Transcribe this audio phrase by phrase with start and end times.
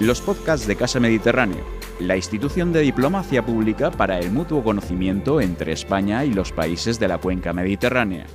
[0.00, 1.62] los podcasts de Casa Mediterráneo,
[1.98, 7.06] la institución de diplomacia pública para el mutuo conocimiento entre España y los países de
[7.06, 8.26] la cuenca mediterránea.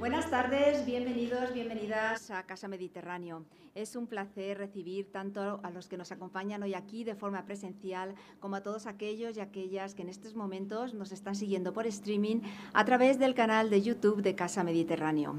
[0.00, 3.44] Buenas tardes, bienvenidos, bienvenidas a Casa Mediterráneo.
[3.76, 8.16] Es un placer recibir tanto a los que nos acompañan hoy aquí de forma presencial
[8.40, 12.40] como a todos aquellos y aquellas que en estos momentos nos están siguiendo por streaming
[12.72, 15.36] a través del canal de YouTube de Casa Mediterráneo.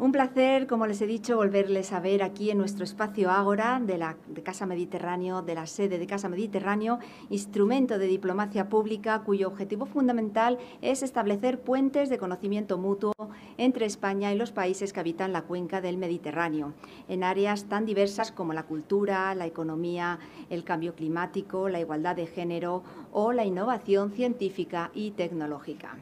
[0.00, 3.98] Un placer, como les he dicho, volverles a ver aquí en nuestro espacio Ágora de
[3.98, 9.48] la de Casa Mediterráneo, de la sede de Casa Mediterráneo, instrumento de diplomacia pública cuyo
[9.48, 13.12] objetivo fundamental es establecer puentes de conocimiento mutuo
[13.58, 16.72] entre España y los países que habitan la cuenca del Mediterráneo,
[17.06, 22.26] en áreas tan diversas como la cultura, la economía, el cambio climático, la igualdad de
[22.26, 22.82] género
[23.12, 25.98] o la innovación científica y tecnológica.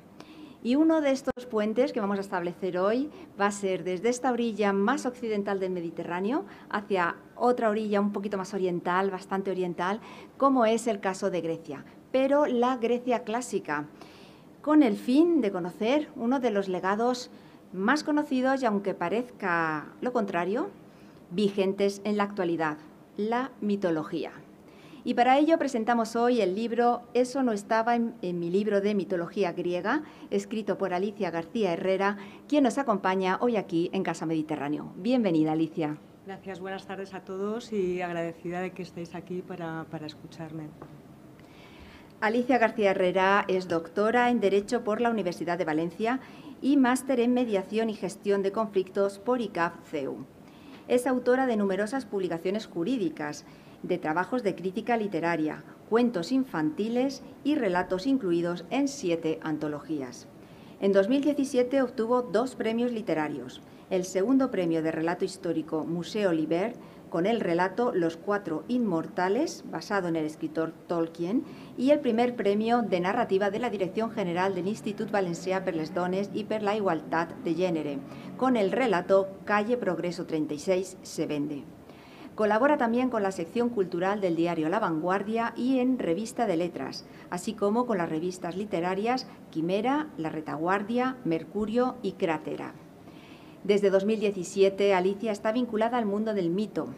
[0.69, 3.09] Y uno de estos puentes que vamos a establecer hoy
[3.41, 8.37] va a ser desde esta orilla más occidental del Mediterráneo hacia otra orilla un poquito
[8.37, 10.03] más oriental, bastante oriental,
[10.37, 13.87] como es el caso de Grecia, pero la Grecia clásica,
[14.61, 17.31] con el fin de conocer uno de los legados
[17.73, 20.69] más conocidos y aunque parezca lo contrario,
[21.31, 22.77] vigentes en la actualidad,
[23.17, 24.33] la mitología.
[25.09, 28.95] Y para ello presentamos hoy el libro Eso no estaba en, en, mi libro de
[28.95, 34.93] mitología griega, escrito por Alicia García Herrera, quien nos acompaña hoy aquí en Casa Mediterráneo.
[34.97, 35.97] Bienvenida, Alicia.
[36.27, 40.65] Gracias, buenas tardes a todos y agradecida de que estéis aquí para, para escucharme.
[42.21, 46.21] Alicia García Herrera es doctora en Derecho por la Universidad de Valencia
[46.61, 50.27] y máster en Mediación y Gestión de Conflictos por ICAF-CEU.
[50.87, 53.47] Es autora de numerosas publicaciones jurídicas,
[53.83, 60.29] de trabajos de crítica literaria, cuentos infantiles y relatos incluidos en siete antologías.
[60.81, 66.75] En 2017 obtuvo dos premios literarios, el segundo premio de relato histórico Museo Liber
[67.09, 71.45] con el relato Los Cuatro Inmortales, basado en el escritor Tolkien,
[71.77, 75.95] y el primer premio de narrativa de la Dirección General del Institut Valencià per les
[75.95, 77.97] Dones i per la Igualtat de Gènere,
[78.37, 81.78] con el relato Calle Progreso 36 se vende.
[82.39, 87.05] Colabora también con la sección cultural del diario La Vanguardia y en Revista de Letras,
[87.31, 92.75] así como con las revistas literarias Quimera, La Retaguardia, Mercurio y Crátera.
[93.65, 96.91] Desde 2017, Alicia está vinculada al mundo del mito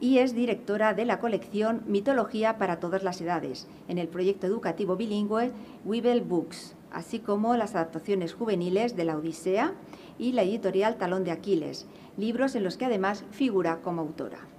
[0.00, 4.96] y es directora de la colección Mitología para todas las edades, en el proyecto educativo
[4.96, 5.52] bilingüe
[5.84, 9.74] Weevil Books, así como las adaptaciones juveniles de La Odisea
[10.18, 11.86] y la editorial Talón de Aquiles,
[12.16, 14.53] libros en los que además figura como autora.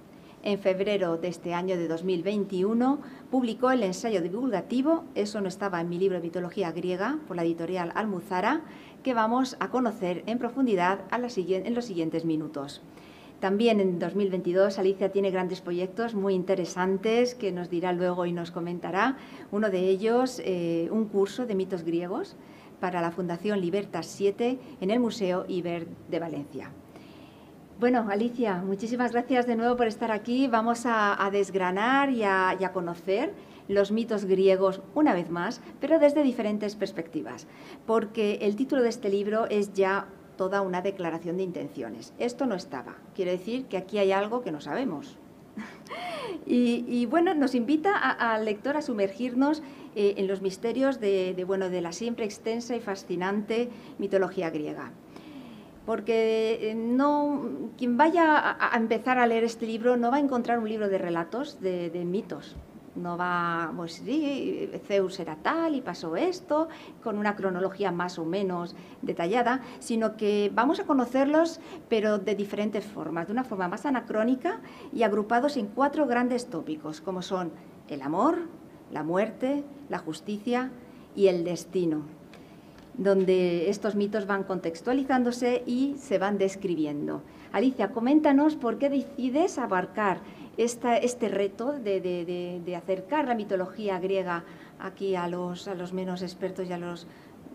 [0.46, 3.00] En febrero de este año de 2021
[3.32, 7.90] publicó el ensayo divulgativo Eso no estaba en mi libro mitología griega por la editorial
[7.96, 8.60] Almuzara,
[9.02, 12.80] que vamos a conocer en profundidad en los siguientes minutos.
[13.40, 18.52] También en 2022 Alicia tiene grandes proyectos muy interesantes que nos dirá luego y nos
[18.52, 19.16] comentará.
[19.50, 22.36] Uno de ellos, eh, un curso de mitos griegos
[22.78, 26.70] para la Fundación Libertas 7 en el Museo Iber de Valencia.
[27.78, 30.48] Bueno, Alicia, muchísimas gracias de nuevo por estar aquí.
[30.48, 33.34] Vamos a, desgranar y a, conocer
[33.68, 37.46] los mitos griegos una vez más, pero desde diferentes perspectivas,
[37.84, 40.06] porque el título de este libro es ya
[40.38, 42.14] toda una declaración de intenciones.
[42.18, 42.96] Esto no estaba.
[43.14, 45.18] Quiere decir que aquí hay algo que no sabemos.
[46.46, 49.62] y, bueno, nos invita al lector a sumergirnos
[49.94, 54.92] eh, en los misterios de, bueno, de la siempre extensa y fascinante mitología griega
[55.86, 60.58] porque no, quien vaya a, a, empezar a leer este libro no va a encontrar
[60.58, 62.56] un libro de relatos, de, de mitos.
[62.96, 66.68] No va, pues sí, Zeus era tal y pasó esto,
[67.02, 71.60] con una cronología más o menos detallada, sino que vamos a conocerlos,
[71.90, 74.60] pero de diferentes formas, de una forma más anacrónica
[74.94, 77.52] y agrupados en cuatro grandes tópicos, como son
[77.88, 78.38] el amor,
[78.90, 80.70] la muerte, la justicia
[81.14, 82.15] y el destino
[82.98, 87.22] donde estos mitos van contextualizándose y se van describiendo.
[87.52, 90.20] Alicia, coméntanos por qué decides abarcar
[90.56, 94.44] esta, este reto de, de, de, acercar la mitología griega
[94.78, 97.06] aquí a los, a los menos expertos y a los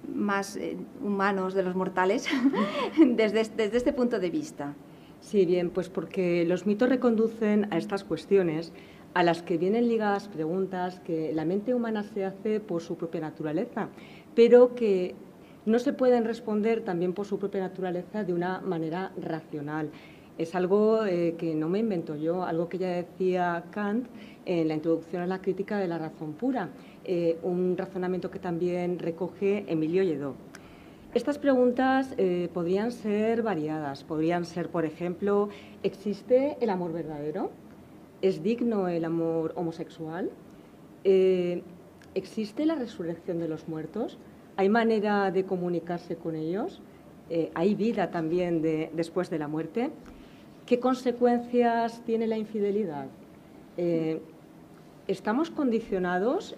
[0.07, 2.27] más eh, humanos de los mortales
[2.97, 4.75] desde, desde este punto de vista.
[5.19, 8.73] Sí, bien, pues porque los mitos reconducen a estas cuestiones
[9.13, 13.21] a las que vienen ligadas preguntas que la mente humana se hace por su propia
[13.21, 13.89] naturaleza,
[14.35, 15.15] pero que
[15.65, 19.89] no se pueden responder también por su propia naturaleza de una manera racional.
[20.37, 24.07] Es algo eh, que no me invento yo, algo que ya decía Kant
[24.45, 26.69] en la introducción a la crítica de la razón pura,
[27.03, 30.35] eh, un razonamiento que también recoge Emilio Lledó.
[31.13, 34.05] Estas preguntas eh, podrían ser variadas.
[34.05, 35.49] Podrían ser, por ejemplo,
[35.83, 37.51] ¿existe el amor verdadero?
[38.21, 40.29] ¿Es digno el amor homosexual?
[41.03, 41.63] Eh,
[42.15, 44.17] ¿Existe la resurrección de los muertos?
[44.57, 46.81] ¿Hay manera de comunicarse con ellos?
[47.29, 49.91] Eh, ¿Hay vida también después de la muerte?
[50.65, 53.07] ¿Qué consecuencias tiene la infidelidad?
[55.07, 56.55] ¿Estamos condicionados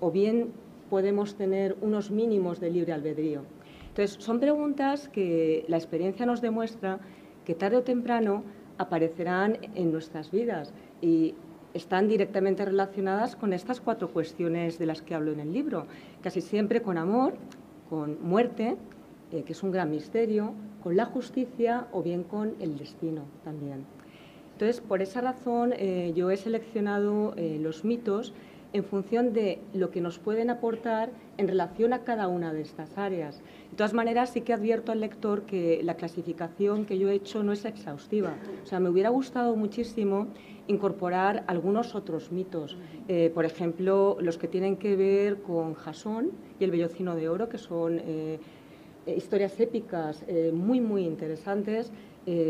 [0.00, 0.52] o bien
[0.90, 3.42] podemos tener unos mínimos de libre albedrío?
[3.88, 7.00] Entonces, son preguntas que la experiencia nos demuestra
[7.44, 8.44] que tarde o temprano
[8.78, 10.72] aparecerán en nuestras vidas
[11.02, 11.34] y
[11.74, 15.86] están directamente relacionadas con estas cuatro cuestiones de las que hablo en el libro,
[16.22, 17.34] casi siempre con amor,
[17.88, 18.76] con muerte,
[19.32, 23.84] eh, que es un gran misterio, con la justicia o bien con el destino también.
[24.52, 28.34] Entonces, por esa razón, eh, yo he seleccionado eh, los mitos
[28.72, 32.98] en función de lo que nos pueden aportar en relación a cada una de estas
[32.98, 33.40] áreas.
[33.70, 37.42] De todas maneras, sí que advierto al lector que la clasificación que yo he hecho
[37.42, 38.34] no es exhaustiva.
[38.64, 40.26] O sea, me hubiera gustado muchísimo
[40.66, 42.76] incorporar algunos otros mitos,
[43.08, 47.48] eh, por ejemplo, los que tienen que ver con Jasón y el Bellocino de Oro,
[47.48, 48.38] que son eh,
[49.16, 51.92] historias épicas eh, muy, muy interesantes.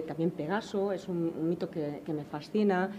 [0.07, 2.91] también Pegaso es un, mito que, me fascina.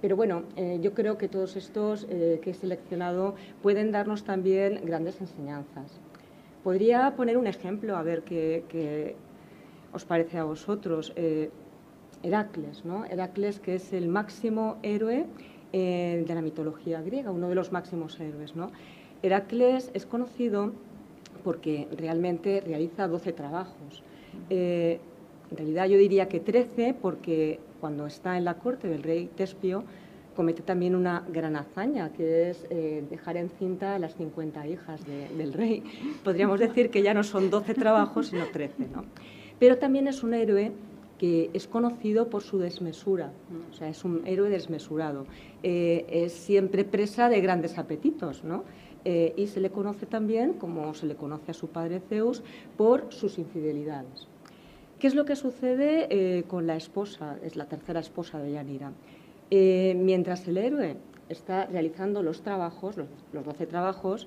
[0.00, 0.44] Pero bueno,
[0.80, 6.00] yo creo que todos estos que he seleccionado pueden darnos también grandes enseñanzas.
[6.64, 9.16] Podría poner un ejemplo, a ver qué,
[9.92, 11.12] os parece a vosotros.
[11.16, 11.50] Eh,
[12.22, 13.04] Heracles, ¿no?
[13.04, 15.26] Heracles, que es el máximo héroe
[15.72, 18.56] de la mitología griega, uno de los máximos héroes.
[18.56, 18.70] ¿no?
[19.22, 20.72] Heracles es conocido
[21.44, 24.02] porque realmente realiza 12 trabajos.
[24.50, 24.98] en
[25.56, 29.84] realidad yo diría que 13 porque cuando está en la corte del rey Tespio,
[30.38, 35.52] comete también una gran hazaña, que es eh, dejar encinta a las 50 hijas del
[35.52, 35.82] rey.
[36.22, 38.86] Podríamos decir que ya no son 12 trabajos, sino 13.
[38.94, 39.04] ¿no?
[39.58, 40.70] Pero también es un héroe
[41.18, 43.32] que es conocido por su desmesura,
[43.68, 45.26] o sea, es un héroe desmesurado.
[45.64, 48.62] Eh, es siempre presa de grandes apetitos, ¿no?
[49.04, 52.44] Eh, y se le conoce también, como se le conoce a su padre Zeus,
[52.76, 54.28] por sus infidelidades.
[55.00, 57.38] ¿Qué es lo que sucede con la esposa?
[57.42, 58.92] Es la tercera esposa de Yanira.
[59.50, 60.96] Eh, mientras el héroe
[61.28, 64.26] está realizando los trabajos, los, doce trabajos,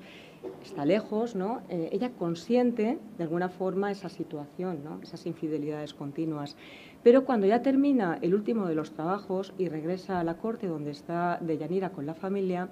[0.63, 1.61] está lejos, ¿no?
[1.69, 4.99] Eh, ella consiente de alguna forma esa situación, ¿no?
[5.01, 6.55] esas infidelidades continuas.
[7.03, 10.91] Pero cuando ya termina el último de los trabajos y regresa a la corte donde
[10.91, 12.69] está Yanira con la familia,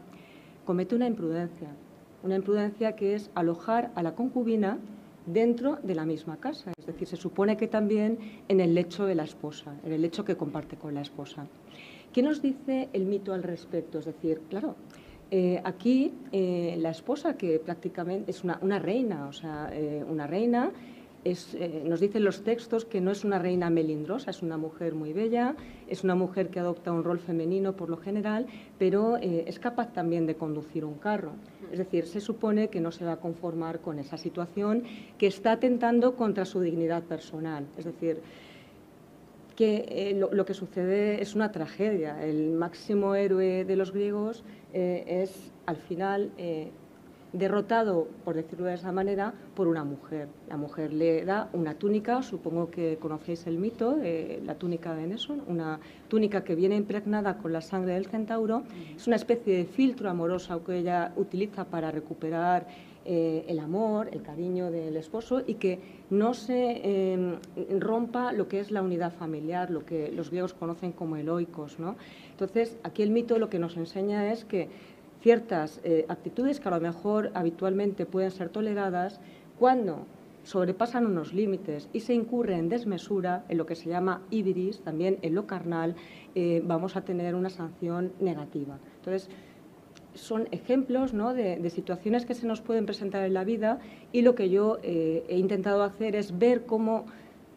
[0.65, 1.69] comete una imprudencia.
[2.21, 4.77] Una imprudencia que es alojar a la concubina
[5.25, 6.73] dentro de la misma casa.
[6.77, 8.17] Es decir, se supone que también
[8.47, 11.47] en el lecho de la esposa, en el lecho que comparte con la esposa.
[12.13, 13.99] ¿Qué nos dice el mito al respecto?
[13.99, 14.75] Es decir, claro,
[15.31, 20.71] eh, aquí eh, la esposa, que prácticamente es una, reina, o sea, eh, una reina
[21.83, 25.53] nos dicen los textos que no es una reina melindrosa, es una mujer muy bella,
[25.89, 28.47] es una mujer que adopta un rol femenino por lo general,
[28.79, 31.33] pero es capaz también de conducir un carro.
[31.73, 34.83] Es decir, se supone que no se va a conformar con esa situación,
[35.17, 37.65] que está atentando contra su dignidad personal.
[37.77, 38.21] Es decir,
[39.59, 42.23] que eh, lo, que sucede es una tragedia.
[42.23, 46.31] El máximo héroe de los griegos es, al final,
[47.33, 50.29] derrotado, por decirlo de esa manera, por una mujer.
[50.47, 55.07] La mujer le da una túnica, supongo que conocéis el mito, de la túnica de
[55.07, 58.63] Nesson, una túnica que viene impregnada con la sangre del centauro.
[58.95, 62.67] Es una especie de filtro amoroso que ella utiliza para recuperar
[63.11, 65.79] eh, el amor, el cariño del esposo y que
[66.11, 67.39] no se em,
[67.79, 71.79] rompa lo que es la unidad familiar, lo que los griegos conocen como eloicos.
[71.79, 71.95] ¿no?
[72.29, 74.69] Entonces, aquí el mito lo que nos enseña es que
[75.21, 79.19] ciertas eh, actitudes que a lo mejor habitualmente pueden ser toleradas
[79.57, 80.05] cuando
[80.43, 85.17] sobrepasan unos límites y se incurre en desmesura, en lo que se llama ibris, también
[85.23, 85.95] en lo carnal,
[86.35, 88.77] eh, vamos a tener una sanción negativa.
[88.97, 89.31] Entonces,
[90.19, 93.79] son ejemplos de, situaciones que se nos pueden presentar en la vida
[94.11, 97.05] y lo que yo eh, he intentado hacer es ver cómo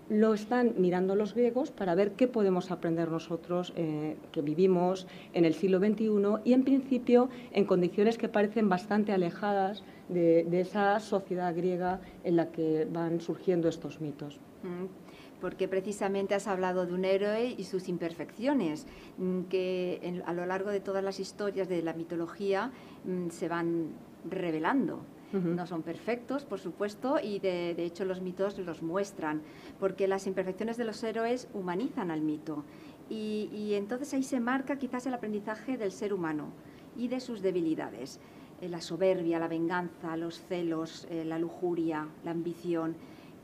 [0.08, 5.44] lo están mirando los griegos para ver qué podemos aprender nosotros eh, que vivimos en
[5.44, 6.10] el siglo XXI
[6.44, 12.50] y en principio en condiciones que parecen bastante alejadas de, esa sociedad griega en la
[12.52, 14.38] que van surgiendo estos mitos.
[14.62, 15.01] Mm,
[15.42, 18.86] porque precisamente has hablado de un héroe y sus imperfecciones,
[19.18, 22.70] mm, que a lo largo de todas las historias de la mitología
[23.04, 23.88] mm, se van
[24.30, 25.04] revelando.
[25.32, 29.40] No son perfectos, por supuesto, y de, hecho los mitos los muestran,
[29.80, 32.64] porque las imperfecciones de los héroes humanizan al mito.
[33.08, 36.52] Y, entonces ahí se marca quizás el aprendizaje del ser humano
[36.98, 38.20] y de sus debilidades.
[38.60, 42.94] eh, la soberbia, la venganza, los celos, eh, la lujuria, la ambición.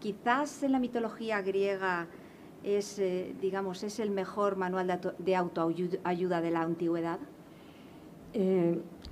[0.00, 2.06] Quizás en la mitología griega
[2.62, 7.18] es, eh, digamos, es el mejor manual de, autoayuda de la antigüedad.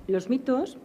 [0.07, 0.77] los mitos,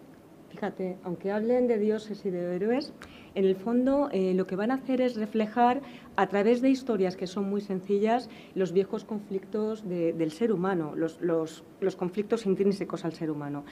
[0.50, 2.92] fíjate, aunque hablen de dioses y de héroes,
[3.35, 5.80] en el fondo eh, lo que van a hacer es reflejar
[6.16, 11.64] a través de historias que son muy sencillas los viejos conflictos del ser humano, los,
[11.97, 13.64] conflictos intrínsecos al ser humano.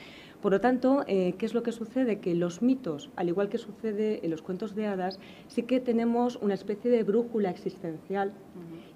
[0.43, 2.19] Por lo tanto, eh, ¿qué es lo que sucede?
[2.19, 6.37] Que los mitos, al igual que sucede en los cuentos de hadas, sí que tenemos
[6.37, 8.33] una especie de brújula existencial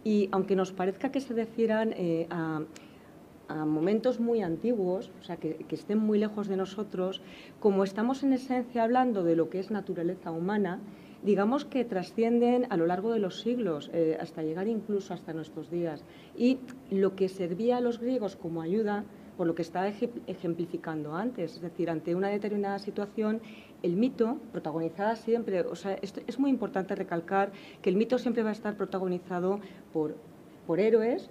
[0.05, 2.63] y aunque nos parezca que se refieran eh, a
[3.49, 7.21] a momentos muy antiguos, o sea, que, estén muy lejos de nosotros,
[7.61, 10.81] como estamos en esencia hablando de lo que es naturaleza humana,
[11.23, 15.71] digamos que trascienden a lo largo de los siglos, eh, hasta llegar incluso hasta nuestros
[15.71, 16.05] días.
[16.37, 16.59] Y
[16.91, 19.05] lo que servía a los griegos como ayuda,
[19.37, 23.41] por lo que estaba ejemplificando antes, es decir, ante una determinada situación,
[23.83, 28.43] el mito, protagonizada siempre, o sea, esto es muy importante recalcar que el mito siempre
[28.43, 29.61] va a estar protagonizado
[29.93, 30.17] por,
[30.67, 31.31] por héroes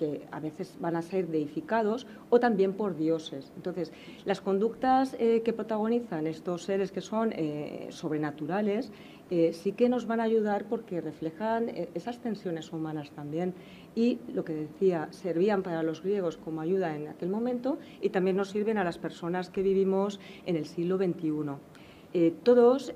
[0.00, 3.52] que a veces van a ser deificados o también por dioses.
[3.54, 3.92] Entonces,
[4.24, 8.90] las conductas eh, que protagonizan estos seres que son eh, sobrenaturales
[9.30, 13.54] eh, sí que nos van a ayudar porque reflejan esas tensiones humanas también.
[13.94, 18.36] Y lo que decía, servían para los griegos como ayuda en aquel momento y también
[18.36, 22.32] nos sirven a las personas que vivimos en el siglo XXI.
[22.42, 22.92] todos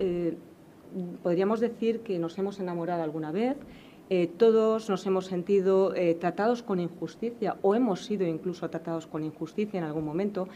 [1.22, 3.56] podríamos decir que nos hemos enamorado alguna vez,
[4.10, 9.24] eh, todos nos hemos sentido eh, tratados con injusticia o hemos sido incluso tratados con
[9.24, 10.46] injusticia en algún momento.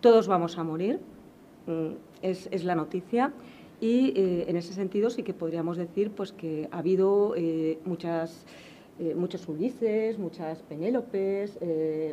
[0.00, 1.00] Todos vamos a morir,
[1.66, 3.32] mm, es, la noticia.
[3.80, 7.34] Y eh, en ese sentido sí que podríamos decir pues, que ha habido
[7.84, 8.46] muchas,
[9.16, 11.58] muchos Ulises, muchas Penélopes,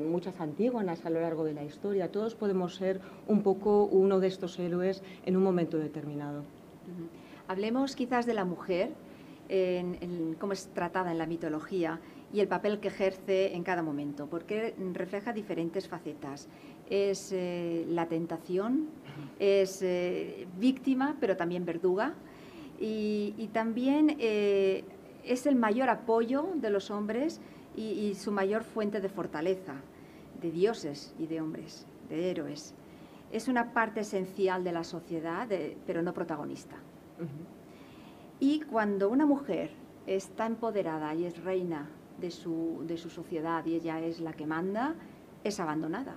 [0.02, 2.12] muchas Antígonas a lo largo de la historia.
[2.12, 6.44] Todos podemos ser un poco uno de estos héroes en un momento determinado.
[7.48, 8.92] Hablemos quizás de la mujer
[9.52, 12.00] en, cómo es tratada en la mitología
[12.34, 16.48] y el papel que ejerce en cada momento, porque refleja diferentes facetas.
[16.90, 18.88] Es eh, la tentación,
[19.40, 22.14] es eh, víctima, pero también verduga,
[22.80, 24.84] y, también eh,
[25.24, 27.40] es el mayor apoyo de los hombres
[27.76, 29.76] y, su mayor fuente de fortaleza,
[30.42, 32.74] de dioses y de hombres, de héroes.
[33.32, 35.48] Es una parte esencial de la sociedad,
[35.86, 36.76] pero no protagonista.
[38.40, 39.70] Y cuando una mujer
[40.08, 41.88] está empoderada y es reina
[42.22, 44.96] de su, de su sociedad y ella es la que manda,
[45.44, 46.16] es abandonada,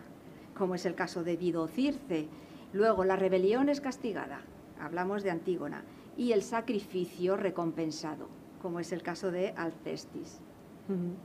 [0.56, 2.28] como es el caso de Dido Circe.
[2.72, 4.42] Luego, la rebelión es castigada,
[4.80, 5.82] hablamos de Antígona,
[6.16, 8.28] y el sacrificio recompensado,
[8.62, 10.40] como es el caso de Alcestis.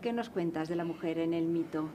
[0.01, 1.89] ¿Qué nos cuentas de la mujer en el mito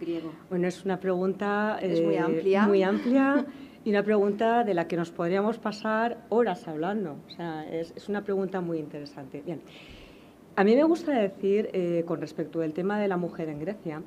[0.00, 0.32] griego?
[0.50, 2.66] Bueno, es una pregunta muy eh, amplia.
[2.66, 3.46] Muy amplia.
[3.84, 7.18] Y una pregunta de la que nos podríamos pasar horas hablando.
[7.26, 9.42] O sea, es, una pregunta muy interesante.
[9.42, 9.60] Bien,
[10.56, 14.02] a mí me gusta decir, eh, con respecto al tema de la mujer en Grecia,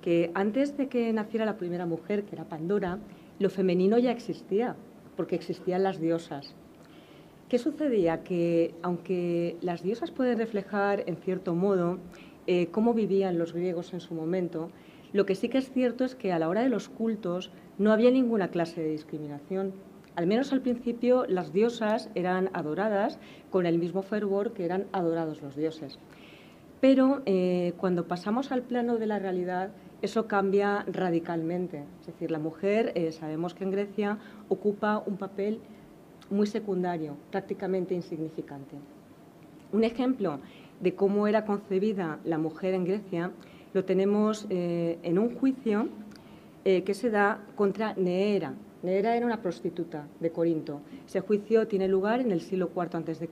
[0.00, 2.98] que antes de que naciera la primera mujer, que era Pandora,
[3.38, 4.74] lo femenino ya existía,
[5.16, 6.54] porque existían las diosas.
[7.48, 8.22] ¿Qué sucedía?
[8.22, 11.98] Que aunque las diosas pueden reflejar, en cierto modo,
[12.46, 14.70] eh, cómo vivían los griegos en su momento,
[15.12, 17.92] lo que sí que es cierto es que a la hora de los cultos no
[17.92, 19.74] había ninguna clase de discriminación.
[20.14, 23.18] Al menos al principio las diosas eran adoradas
[23.50, 25.98] con el mismo fervor que eran adorados los dioses.
[26.82, 29.70] Pero eh, cuando pasamos al plano de la realidad,
[30.02, 31.84] eso cambia radicalmente.
[32.00, 35.60] Es decir, la mujer, eh, sabemos que en Grecia ocupa un papel
[36.28, 38.76] muy secundario, prácticamente insignificante.
[39.72, 40.40] Un ejemplo
[40.80, 43.30] de cómo era concebida la mujer en Grecia
[43.72, 45.88] lo tenemos eh, en un juicio
[46.64, 48.54] que se da contra Neera.
[48.82, 50.80] Neera era una prostituta de Corinto.
[51.06, 53.28] Ese juicio tiene lugar en el siglo IV a.C.,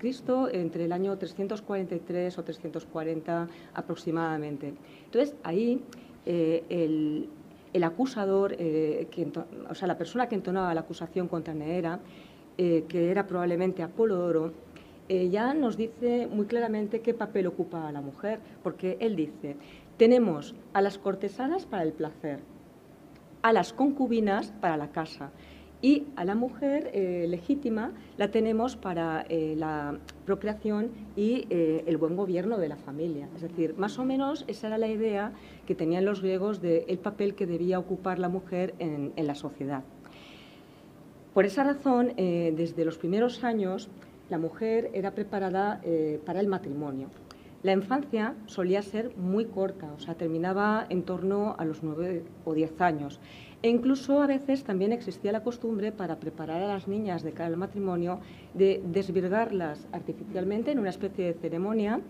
[0.53, 4.75] entre el año 343 o 340 aproximadamente.
[5.07, 5.83] Entonces, ahí
[6.25, 6.63] eh,
[7.73, 9.09] el, acusador, eh,
[9.69, 11.99] o sea, la persona que entonaba la acusación contra Neera,
[12.57, 14.53] que era probablemente Apolodoro,
[15.09, 19.57] ya nos dice muy claramente qué papel ocupa la mujer, porque él dice,
[19.97, 22.41] tenemos a las cortesanas para el placer,
[23.43, 25.31] a las concubinas para la casa
[25.83, 31.97] y a la mujer eh, legítima la tenemos para eh, la procreación y eh, el
[31.97, 33.29] buen gobierno de la familia.
[33.35, 35.33] Es decir, más o menos esa era la idea
[35.67, 39.83] que tenían los griegos del papel que debía ocupar la mujer en, en la sociedad.
[41.33, 43.89] Por esa razón, desde los primeros años,
[44.29, 45.81] la mujer era preparada
[46.27, 47.07] para el matrimonio.
[47.63, 52.55] La infancia solía ser muy corta, o sea, terminaba en torno a los nueve o
[52.55, 53.21] diez años.
[53.63, 57.49] E incluso a veces también existía la costumbre para preparar a las niñas de cara
[57.49, 58.21] al matrimonio
[58.55, 62.01] de desvirgarlas artificialmente en una especie de ceremonia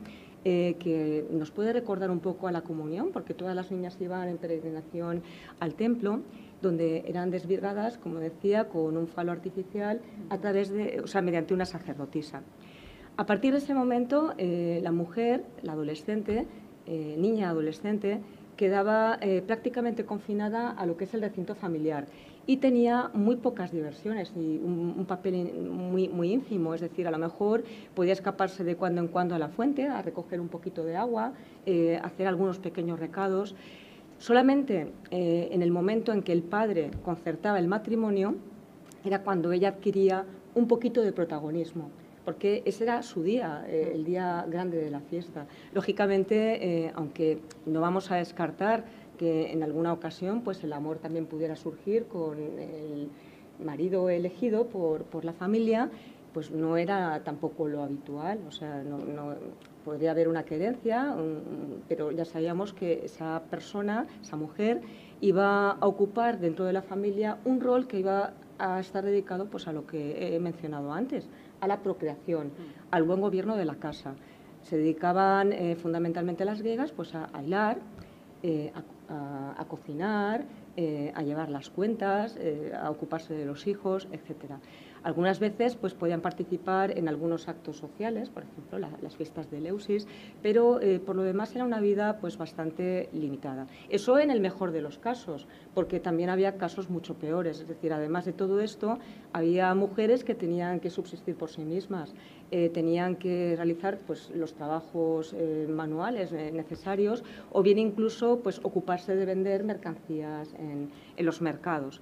[0.44, 4.28] eh, que nos puede recordar un poco a la comunión, porque todas las niñas iban
[4.28, 5.22] en peregrinación
[5.58, 6.20] al templo,
[6.62, 11.52] donde eran desvirgadas, como decía, con un falo artificial a través de, o sea, mediante
[11.54, 12.42] una sacerdotisa.
[13.20, 16.46] A partir de ese momento, eh, la mujer, la adolescente,
[16.86, 18.22] eh, niña adolescente,
[18.56, 22.06] quedaba prácticamente confinada a lo que es el recinto familiar
[22.46, 27.18] y tenía muy pocas diversiones y un, papel muy, muy ínfimo, es decir, a lo
[27.18, 27.62] mejor
[27.94, 31.34] podía escaparse de cuando en cuando a la fuente a recoger un poquito de agua,
[31.66, 33.54] eh, hacer algunos pequeños recados.
[34.16, 38.34] Solamente eh, en el momento en que el padre concertaba el matrimonio
[39.04, 40.24] era cuando ella adquiría
[40.54, 41.90] un poquito de protagonismo
[42.30, 45.46] porque ese era su día, eh, el día grande de la fiesta.
[45.74, 48.84] Lógicamente, aunque no vamos a descartar
[49.18, 53.08] que en alguna ocasión pues el amor también pudiera surgir con el
[53.58, 55.90] marido elegido por, por la familia,
[56.32, 59.34] pues no era tampoco lo habitual, o sea, no,
[59.84, 61.16] podría haber una querencia,
[61.88, 64.82] pero ya sabíamos que esa persona, esa mujer,
[65.20, 69.66] iba a ocupar dentro de la familia un rol que iba a estar dedicado pues
[69.66, 71.28] a lo que he mencionado antes,
[71.60, 72.52] a la procreación,
[72.90, 74.14] al buen gobierno de la casa.
[74.62, 77.78] Se dedicaban eh, fundamentalmente las griegas pues a, a hilar,
[78.42, 78.72] eh,
[79.58, 80.44] a, cocinar,
[80.76, 84.60] eh, a llevar las cuentas, eh, a ocuparse de los hijos, etcétera.
[85.02, 90.06] Algunas veces pues, podían participar en algunos actos sociales, por ejemplo las fiestas de Leusis,
[90.42, 93.66] pero eh, por lo demás era una vida pues, bastante limitada.
[93.88, 97.60] Eso en el mejor de los casos, porque también había casos mucho peores.
[97.60, 98.98] Es decir, además de todo esto,
[99.32, 102.14] había mujeres que tenían que subsistir por sí mismas,
[102.50, 109.14] eh, tenían que realizar pues, los trabajos eh, manuales necesarios o bien incluso pues, ocuparse
[109.14, 110.90] de vender mercancías en,
[111.24, 112.00] los mercados.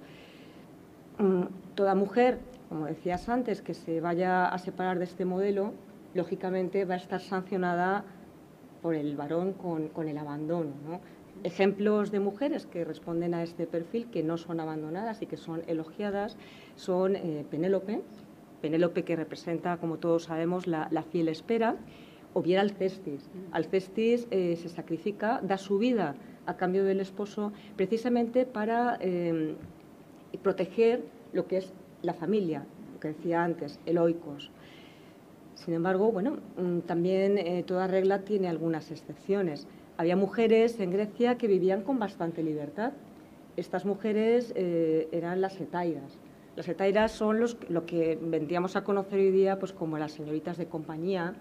[1.17, 1.43] Mm,
[1.75, 5.73] toda mujer como decías antes, que se vaya a separar de este modelo,
[6.13, 8.05] lógicamente va a estar sancionada
[8.81, 11.01] por el varón con, el abandono.
[11.43, 15.63] Ejemplos de mujeres que responden a este perfil, que no son abandonadas y que son
[15.67, 16.37] elogiadas,
[16.75, 18.01] son eh, Penélope,
[18.61, 21.75] Penélope que representa, como todos sabemos, la, fiel espera,
[22.33, 23.29] o bien Alcestis.
[23.51, 26.15] Alcestis eh, se sacrifica, da su vida
[26.45, 29.55] a cambio del esposo, precisamente para eh,
[30.43, 34.51] proteger lo que es la familia, lo que decía antes, eloicos.
[35.55, 39.67] Sin embargo, bueno, mm, también eh, toda regla tiene algunas excepciones.
[39.97, 42.93] Había mujeres en Grecia que vivían con bastante libertad.
[43.57, 46.17] Estas mujeres eh, eran las etairas.
[46.55, 50.57] Las etairas son los, lo que vendríamos a conocer hoy día pues, como las señoritas
[50.57, 51.35] de compañía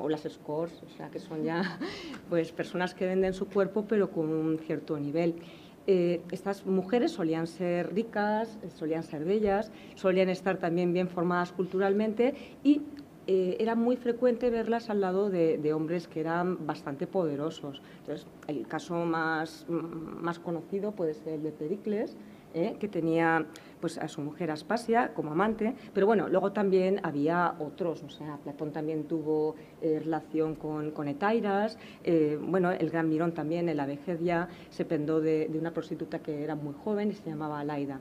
[0.00, 1.78] o las scores, o sea, que son ya
[2.28, 5.36] pues, personas que venden su cuerpo pero con un cierto nivel.
[5.86, 12.34] Eh, estas mujeres solían ser ricas, solían ser bellas, solían estar también bien formadas culturalmente
[12.62, 12.82] y
[13.26, 17.82] eh, era muy frecuente verlas al lado de, hombres que eran bastante poderosos.
[18.00, 22.16] Entonces, el caso más, más conocido puede ser el de Pericles,
[22.54, 22.76] ¿eh?
[22.78, 23.46] que tenía
[23.80, 28.38] pues, a su mujer Aspasia como amante, pero bueno, luego también había otros, o sea,
[28.42, 33.76] Platón también tuvo eh, relación con, con Etairas, eh, bueno, el gran Mirón también en
[33.76, 37.60] la vejez ya se pendó de, una prostituta que era muy joven y se llamaba
[37.60, 38.00] Alaida.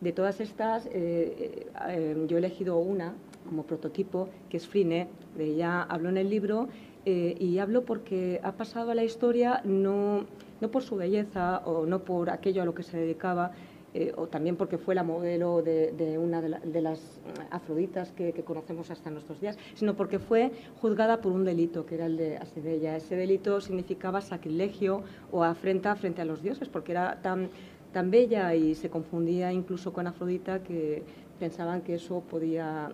[0.00, 3.14] De todas estas, yo he elegido una
[3.48, 6.68] como prototipo, que es Frine, de ella hablo en el libro,
[7.06, 10.26] y hablo porque ha pasado a la historia no,
[10.60, 13.52] no por su belleza o no por aquello a lo que se dedicaba,
[13.96, 19.08] eh, o también porque fue la modelo de, una de, las afroditas que, conocemos hasta
[19.08, 22.96] nuestros días, sino porque fue juzgada por un delito, que era el de Asedella.
[22.96, 27.50] Ese delito significaba sacrilegio o afrenta frente a los dioses, porque era tan,
[27.92, 31.04] tan bella y se confundía incluso con Afrodita que
[31.38, 32.90] pensaban que eso podía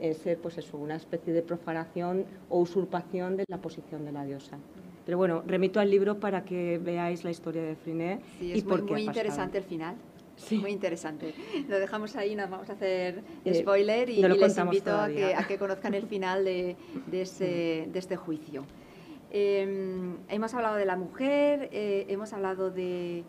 [0.00, 4.24] eh, ser pues eso, una especie de profanación o usurpación de la posición de la
[4.24, 4.56] diosa.
[5.04, 8.92] Pero bueno, remito al libro para que veáis la historia de Friné y por qué
[8.92, 9.96] muy interesante el final.
[10.50, 11.34] Muy interesante.
[11.68, 15.94] Lo dejamos ahí, no vamos a hacer eh, spoiler y, les invito a que, conozcan
[15.94, 16.76] el final de,
[17.12, 18.64] este juicio.
[19.30, 23.24] Em, hemos hablado de la mujer, eh, hemos hablado de,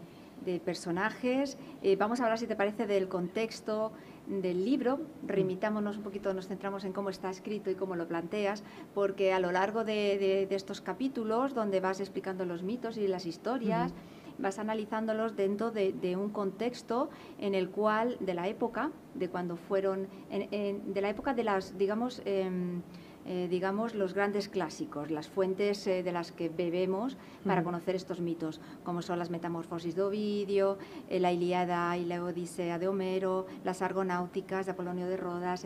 [0.65, 3.91] personajes, eh, vamos a hablar, si te parece, del contexto
[4.27, 4.99] del libro.
[5.27, 8.63] Remitámonos un poquito, nos centramos en cómo está escrito y cómo lo planteas,
[8.95, 13.93] porque a lo largo de, estos capítulos, donde vas explicando los mitos y las historias,
[14.41, 20.07] vas analizándolos dentro de, un contexto en el cual, de la época, de cuando fueron,
[20.29, 22.81] de la época de las, digamos, em,
[23.25, 28.19] eh, digamos, los grandes clásicos, las fuentes eh, de las que bebemos para conocer estos
[28.19, 33.45] mitos, como son las Metamorfosis de Ovidio, eh, la Ilíada y la Odisea de Homero,
[33.63, 35.63] las Argonáuticas de Apolonio de Rodas,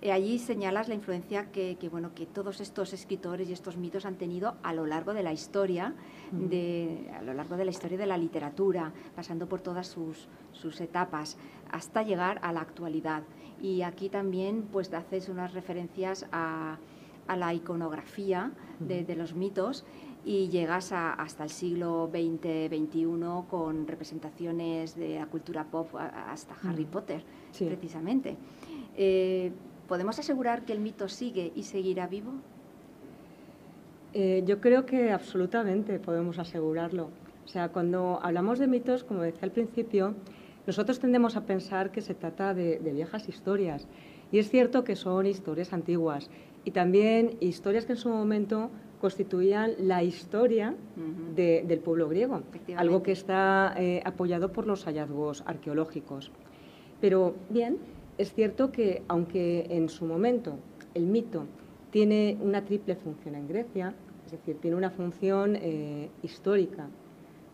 [0.00, 0.12] etc.
[0.12, 4.54] allí señalas la influencia que, bueno, que todos estos escritores y estos mitos han tenido
[4.62, 5.94] a lo largo de la historia,
[6.32, 10.80] de, a lo largo de la historia de la literatura, pasando por todas sus, sus
[10.80, 11.36] etapas,
[11.70, 13.22] hasta llegar a la actualidad
[13.60, 16.78] y aquí también pues haces unas referencias a,
[17.36, 19.84] la iconografía de, los mitos
[20.24, 27.22] y llegas hasta el siglo XX-XXI con representaciones de la cultura pop hasta Harry Potter,
[27.58, 28.38] precisamente.
[28.96, 29.52] Eh,
[29.88, 32.32] ¿Podemos asegurar que el mito sigue y seguirá vivo?
[34.12, 37.08] Eh, yo creo que absolutamente podemos asegurarlo.
[37.44, 40.14] O sea, cuando hablamos de mitos, como decía al principio,
[40.66, 43.86] nosotros tendemos a pensar que se trata de, viejas historias
[44.30, 46.28] y es cierto que son historias antiguas
[46.66, 48.70] y también historias que en su momento
[49.00, 50.74] constituían la historia
[51.34, 52.42] del pueblo griego,
[52.76, 56.30] algo que está eh, apoyado por los hallazgos arqueológicos.
[57.00, 57.78] Pero bien,
[58.18, 60.58] es cierto que aunque en su momento
[60.94, 61.46] el mito
[61.90, 63.94] tiene una triple función en Grecia,
[64.26, 66.88] es decir, tiene una función eh, histórica,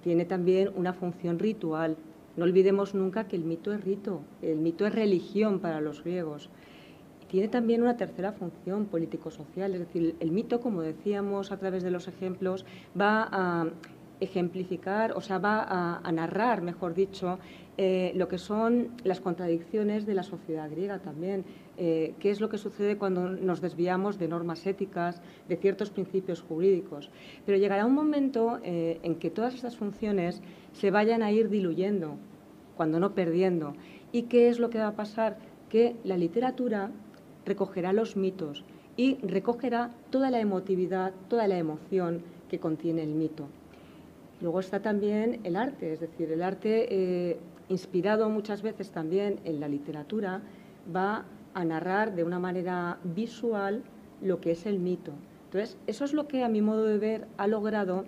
[0.02, 1.96] tiene también una función ritual
[2.36, 6.50] no olvidemos nunca que el mito es rito, el mito es religión para los griegos.
[7.28, 11.90] Tiene también una tercera función político-social, es decir, el mito, como decíamos a través de
[11.90, 12.64] los ejemplos,
[13.00, 13.66] va a
[14.20, 17.38] ejemplificar, o sea, va a, narrar, mejor dicho,
[17.76, 21.44] eh, lo que son las contradicciones de la sociedad griega también,
[21.76, 26.40] eh, qué es lo que sucede cuando nos desviamos de normas éticas, de ciertos principios
[26.40, 27.10] jurídicos.
[27.44, 30.40] Pero llegará un momento eh, en que todas estas funciones
[30.72, 32.16] se vayan a ir diluyendo,
[32.76, 33.74] cuando no perdiendo.
[34.12, 35.38] ¿Y qué es lo que va a pasar?
[35.68, 36.92] Que la literatura
[37.44, 38.64] recogerá los mitos
[38.96, 43.48] y recogerá toda la emotividad, toda la emoción que contiene el mito.
[44.40, 49.60] Luego está también el arte, es decir, el arte eh, inspirado muchas veces también en
[49.60, 50.42] la literatura
[50.94, 51.24] va
[51.54, 53.82] a narrar de una manera visual
[54.20, 55.12] lo que es el mito.
[55.46, 58.04] Entonces, eso es lo que a mi modo de ver ha logrado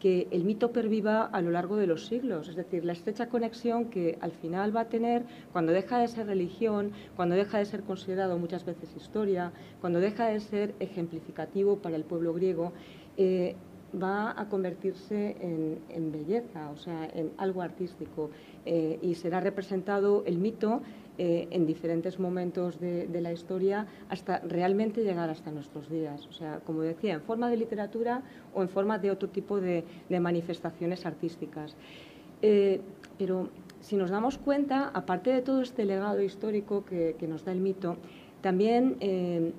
[0.00, 3.86] que el mito perviva a lo largo de los siglos, es decir, la estrecha conexión
[3.86, 7.82] que al final va a tener cuando deja de ser religión, cuando deja de ser
[7.82, 12.72] considerado muchas veces historia, cuando deja de ser ejemplificativo para el pueblo griego,
[13.18, 13.56] eh,
[13.94, 18.30] va a convertirse en, belleza, o sea, en algo artístico,
[18.64, 20.82] eh, y será representado el mito
[21.22, 26.26] eh, en diferentes momentos de, la historia hasta realmente llegar hasta nuestros días.
[26.26, 28.22] O sea, como decía, en forma de literatura
[28.54, 31.76] o en forma de otro tipo de, manifestaciones artísticas.
[32.40, 32.80] Eh,
[33.18, 33.50] pero
[33.80, 37.96] si nos damos cuenta, aparte de todo este legado histórico que, nos da el mito,
[38.40, 39.52] también eh,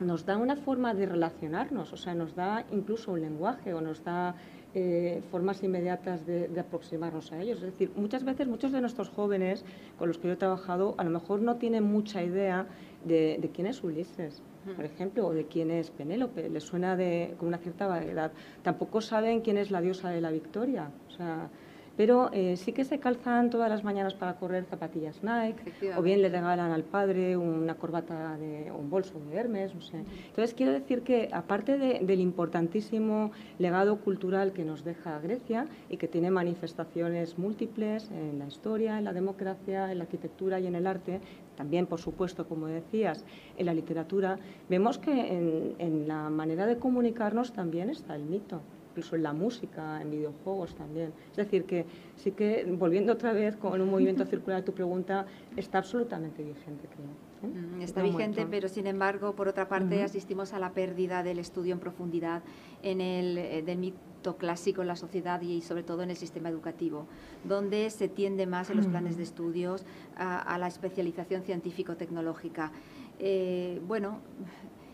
[0.00, 4.02] nos da una forma de relacionarnos, o sea, nos da incluso un lenguaje o nos
[4.02, 4.34] da
[4.74, 7.58] eh, formas inmediatas de, aproximarnos a ellos.
[7.58, 9.64] Es decir, muchas veces muchos de nuestros jóvenes
[9.98, 12.66] con los que yo he trabajado a lo mejor no tienen mucha idea
[13.04, 14.42] de, quién es Ulises,
[14.74, 16.48] por ejemplo, o de quién es Penélope.
[16.48, 18.32] Les suena de, con una cierta vaguedad.
[18.62, 20.90] Tampoco saben quién es la diosa de la victoria.
[21.06, 21.50] O sea,
[21.96, 26.22] pero eh, sí que se calzan todas las mañanas para correr zapatillas Nike, o bien
[26.22, 29.98] le regalan al padre una corbata de un bolso de Hermes, no sé.
[30.28, 36.08] Entonces quiero decir que aparte del importantísimo legado cultural que nos deja Grecia y que
[36.08, 40.86] tiene manifestaciones múltiples en la historia, en la democracia, en la arquitectura y en el
[40.86, 41.20] arte,
[41.56, 43.24] también por supuesto, como decías,
[43.56, 48.60] en la literatura, vemos que en la manera de comunicarnos también está el mito
[48.94, 51.12] incluso en la música, en videojuegos también.
[51.32, 51.84] Es decir, que
[52.16, 55.26] sí que, volviendo otra vez con un movimiento circular a tu pregunta,
[55.56, 57.08] está absolutamente vigente, creo.
[57.42, 57.76] ¿eh?
[57.76, 61.74] Mm, está vigente, pero sin embargo, por otra parte, asistimos a la pérdida del estudio
[61.74, 62.42] en profundidad
[62.84, 66.48] en el, eh, del mito clásico en la sociedad y sobre todo en el sistema
[66.48, 67.08] educativo,
[67.42, 69.84] donde se tiende más en los planes de estudios
[70.16, 72.70] a, la especialización científico-tecnológica.
[73.18, 74.20] Eh, bueno,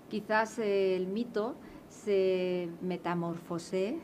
[0.08, 1.54] quizás el mito
[2.04, 3.98] se metamorfose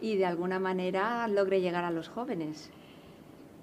[0.00, 2.70] y de alguna manera logre llegar a los jóvenes.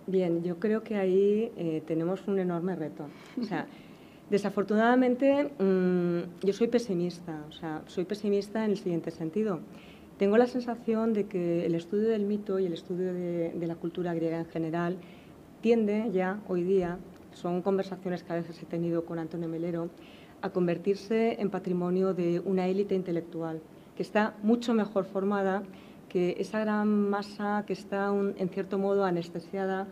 [0.08, 3.06] Bien, yo creo que ahí eh, tenemos un enorme reto.
[3.40, 3.68] O sea,
[4.30, 9.60] desafortunadamente mm, yo soy pesimista, o sea, soy pesimista en el siguiente sentido.
[10.18, 13.76] Tengo la sensación de que el estudio del mito y el estudio de, de la
[13.76, 14.98] cultura griega en general
[15.62, 16.98] tiende ya hoy día,
[17.34, 19.90] son conversaciones que a veces he tenido con Antonio Melero,
[20.42, 23.62] a convertirse en patrimonio de una élite intelectual
[23.96, 25.64] que está mucho mejor formada
[26.08, 29.88] que esa gran masa que está en cierto modo anestesiada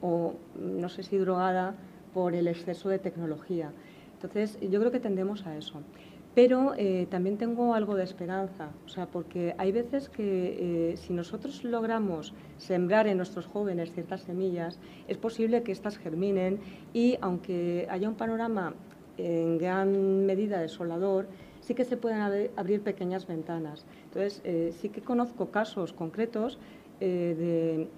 [0.00, 1.74] o no sé si drogada
[2.12, 3.70] por el exceso de tecnología.
[4.14, 5.80] Entonces, yo creo que tendemos a eso.
[6.34, 11.12] Pero eh, también tengo algo de esperanza, o sea, porque hay veces que eh, si
[11.12, 16.58] nosotros logramos sembrar en nuestros jóvenes ciertas semillas, es posible que éstas germinen
[16.94, 18.72] y aunque haya un panorama
[19.18, 21.26] en gran medida desolador,
[21.60, 22.20] sí que se pueden
[22.56, 23.84] abrir pequeñas ventanas.
[24.04, 26.58] Entonces, eh, sí que conozco casos concretos
[27.00, 27.88] de,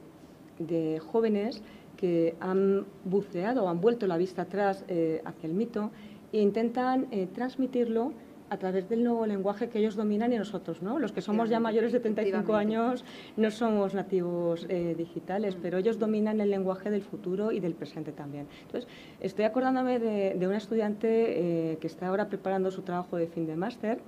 [0.59, 1.63] de, jóvenes
[1.99, 5.91] que han buceado han vuelto la vista atrás hacia el mito
[6.33, 8.13] e intentan transmitirlo
[8.51, 10.99] a través del nuevo lenguaje que ellos dominan y nosotros, ¿no?
[10.99, 13.05] Los que somos ya mayores de 35 años
[13.37, 15.61] no somos nativos eh, digitales, mm.
[15.63, 18.47] pero ellos dominan el lenguaje del futuro y del presente también.
[18.63, 18.89] Entonces,
[19.21, 23.57] estoy acordándome de, una estudiante eh, que está ahora preparando su trabajo de fin de
[23.57, 23.99] máster,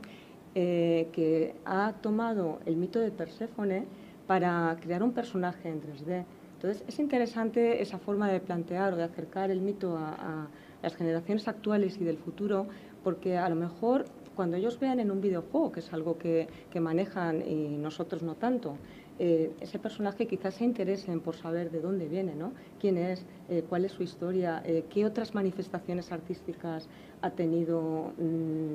[0.54, 3.86] eh, que ha tomado el mito de Perséfone
[4.26, 6.24] para crear un personaje en 3D.
[6.56, 10.48] Entonces, es interesante esa forma de plantear o de acercar el mito a, a
[10.82, 12.66] las generaciones actuales y del futuro,
[13.02, 14.04] porque a lo mejor
[14.36, 16.46] cuando ellos vean en un videojuego, que es algo que,
[16.78, 18.76] manejan y nosotros no tanto,
[19.18, 22.52] eh, ese personaje quizás se interesen por saber de dónde viene, ¿no?
[22.78, 26.86] quién es, eh, cuál es su historia, eh, qué otras manifestaciones artísticas
[27.22, 28.74] ha tenido mm,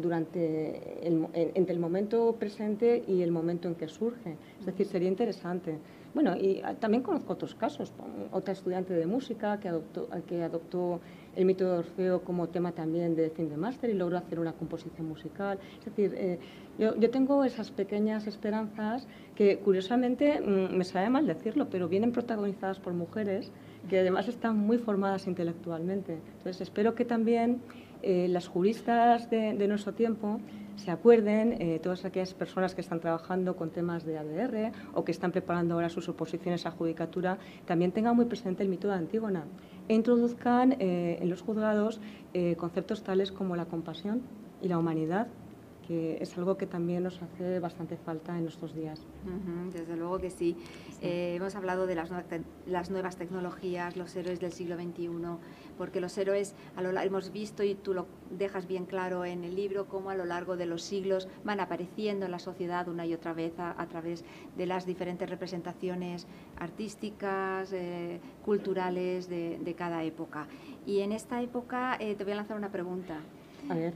[0.00, 4.36] durante entre el momento presente y el momento en que surge.
[4.60, 5.78] Es decir, sería interesante.
[6.16, 7.92] Bueno, y ah, también conozco otros casos.
[8.32, 11.00] Otra estudiante de música que adoptó, que adoptó
[11.36, 14.52] el mito de Orfeo como tema también de fin de máster y logró hacer una
[14.52, 15.58] composición musical.
[15.78, 16.38] Es decir, eh,
[16.78, 22.80] yo, tengo esas pequeñas esperanzas que curiosamente mm, me sabe mal decirlo, pero vienen protagonizadas
[22.80, 23.52] por mujeres
[23.90, 26.18] que además están muy formadas intelectualmente.
[26.38, 27.60] Entonces espero que también
[28.08, 30.38] eh, las juristas de, nuestro tiempo
[30.76, 35.10] se acuerden, eh, todas aquellas personas que están trabajando con temas de ADR o que
[35.10, 39.46] están preparando ahora sus oposiciones a judicatura, también tengan muy presente el mito de Antígona
[39.88, 42.00] e introduzcan eh, en los juzgados
[42.58, 44.20] conceptos tales como la compasión
[44.62, 45.26] y la humanidad
[45.86, 49.00] que es algo que también nos hace bastante falta en nuestros días.
[49.72, 50.56] desde luego que sí.
[51.00, 52.10] Eh, hemos hablado de las,
[52.66, 55.08] las, nuevas tecnologías, los héroes del siglo XXI,
[55.76, 59.54] porque los héroes, a lo, hemos visto y tú lo dejas bien claro en el
[59.54, 63.14] libro, cómo a lo largo de los siglos van apareciendo en la sociedad una y
[63.14, 64.24] otra vez a, través
[64.56, 66.26] de las diferentes representaciones
[66.58, 70.46] artísticas, eh, culturales de, cada época.
[70.86, 73.20] Y en esta época eh, te voy a lanzar una pregunta.
[73.68, 73.94] A ver,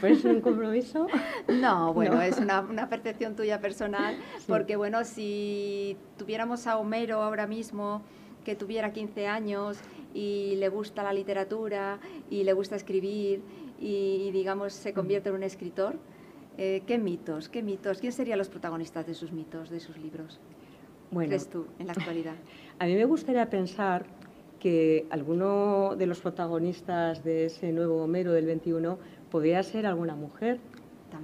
[0.00, 1.06] ¿puede ser un compromiso?
[1.48, 8.02] No, bueno, es una, percepción tuya personal, porque bueno, si tuviéramos a Homero ahora mismo,
[8.44, 9.78] que tuviera 15 años
[10.16, 12.00] y le gusta la literatura
[12.30, 13.42] y le gusta escribir
[13.78, 15.96] y, digamos se convierte en un escritor,
[16.56, 20.40] eh, ¿qué mitos, qué mitos, quién serían los protagonistas de sus mitos, de sus libros?
[21.10, 22.34] Bueno, ¿Crees tú en la actualidad?
[22.78, 24.06] A mí me gustaría pensar
[24.58, 28.98] que alguno de los protagonistas de ese nuevo Homero del 21
[29.30, 30.58] podría ser alguna mujer,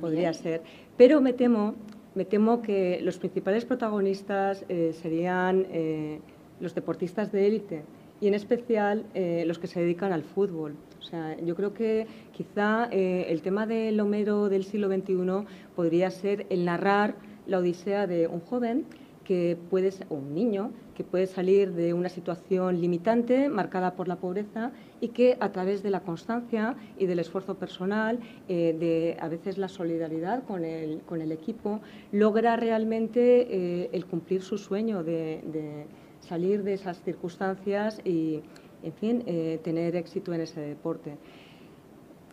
[0.02, 0.62] podría ser,
[0.98, 1.74] pero me temo,
[2.14, 6.20] me temo que los principales protagonistas eh, serían eh,
[6.60, 7.84] los deportistas de élite
[8.22, 10.76] y en especial eh, los que se dedican al fútbol.
[10.98, 15.44] O sea, yo creo que quizá el tema del Homero del siglo XXI
[15.76, 18.86] podría ser el narrar la odisea de un joven
[19.24, 24.16] que puede o un niño que puede salir de una situación limitante marcada por la
[24.16, 29.28] pobreza y que a través de la constancia y del esfuerzo personal, eh, de a
[29.28, 31.80] veces la solidaridad con el, con el equipo,
[32.10, 35.86] logra realmente eh, el cumplir su sueño de,
[36.32, 38.40] salir de esas circunstancias y,
[38.82, 41.10] en fin, eh, tener éxito en ese deporte.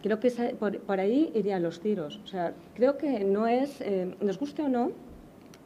[0.03, 2.21] Creo que por, por, ahí irían los tiros.
[2.23, 3.83] O sea, creo que no es,
[4.21, 4.91] nos guste o no,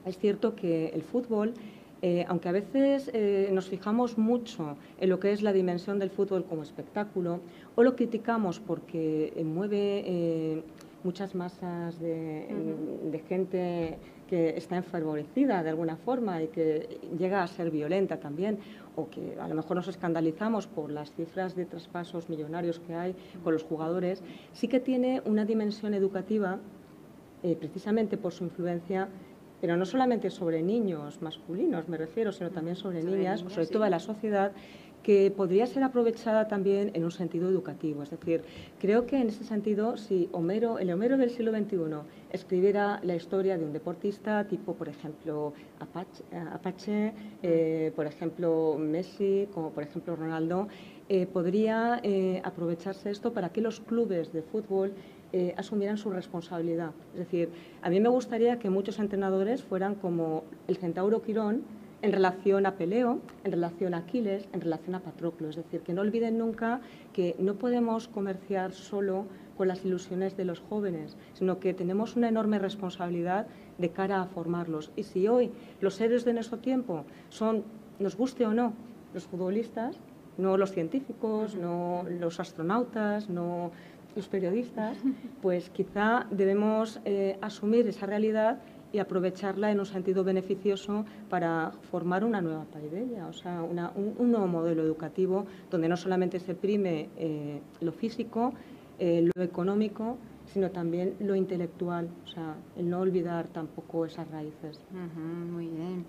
[0.05, 1.53] es cierto que el fútbol,
[2.01, 6.09] eh, aunque a veces eh, nos fijamos mucho en lo que es la dimensión del
[6.09, 7.39] fútbol como espectáculo,
[7.75, 10.63] o lo criticamos porque eh, mueve
[11.03, 13.97] muchas masas de, gente
[14.33, 18.57] que está enfervorecida de alguna forma y que llega a ser violenta también,
[18.95, 23.15] o que a lo mejor nos escandalizamos por las cifras de traspasos millonarios que hay
[23.43, 26.57] con los jugadores, sí que tiene una dimensión educativa,
[27.59, 29.07] precisamente por su influencia
[29.61, 33.99] pero no solamente sobre niños masculinos, me refiero, sino también sobre, niñas, sobre toda la
[33.99, 34.51] sociedad,
[35.03, 38.01] que podría ser aprovechada también en un sentido educativo.
[38.01, 38.41] Es decir,
[38.79, 41.77] creo que en ese sentido, si Homero, el Homero del siglo XXI
[42.31, 47.13] escribiera la historia de un deportista tipo, por ejemplo, Apache,
[47.43, 50.69] eh, por ejemplo, Messi, como por ejemplo Ronaldo,
[51.09, 54.93] eh, podría eh, aprovecharse esto para que los clubes de fútbol
[55.57, 56.91] asumieran su responsabilidad.
[57.13, 57.49] Es decir,
[57.81, 61.63] a mí me gustaría que muchos entrenadores fueran como el centauro Quirón
[62.03, 65.49] en relación a Peleo, en relación a Aquiles, en relación a Patroclo.
[65.49, 66.81] Es decir, que no olviden nunca
[67.13, 69.25] que no podemos comerciar solo
[69.57, 74.25] con las ilusiones de los jóvenes, sino que tenemos una enorme responsabilidad de cara a
[74.25, 74.91] formarlos.
[74.97, 77.63] Y si hoy los héroes de nuestro tiempo son,
[77.99, 78.73] nos guste o no,
[79.13, 79.97] los futbolistas,
[80.37, 83.71] no los científicos, no los astronautas, no
[84.13, 84.97] los periodistas,
[85.41, 88.59] pues quizá debemos eh, asumir esa realidad
[88.93, 94.47] y aprovecharla en un sentido beneficioso para formar una nueva paideia, o sea, un, nuevo
[94.47, 98.53] modelo educativo donde no solamente se prime eh, lo físico,
[98.99, 104.79] eh, lo económico, sino también lo intelectual, o sea, el no olvidar tampoco esas raíces.
[104.91, 106.05] muy bien.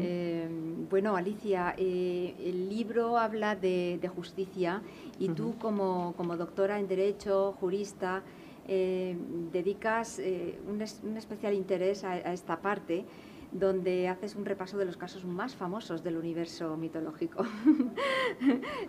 [0.00, 0.48] Eh,
[0.88, 4.80] bueno, Alicia, el libro habla de, justicia
[5.18, 8.22] y tú como, como doctora en Derecho, jurista,
[8.70, 9.16] eh,
[9.50, 10.82] dedicas eh, un,
[11.16, 13.06] especial interés a, esta parte
[13.50, 17.44] donde haces un repaso de los casos más famosos del universo mitológico.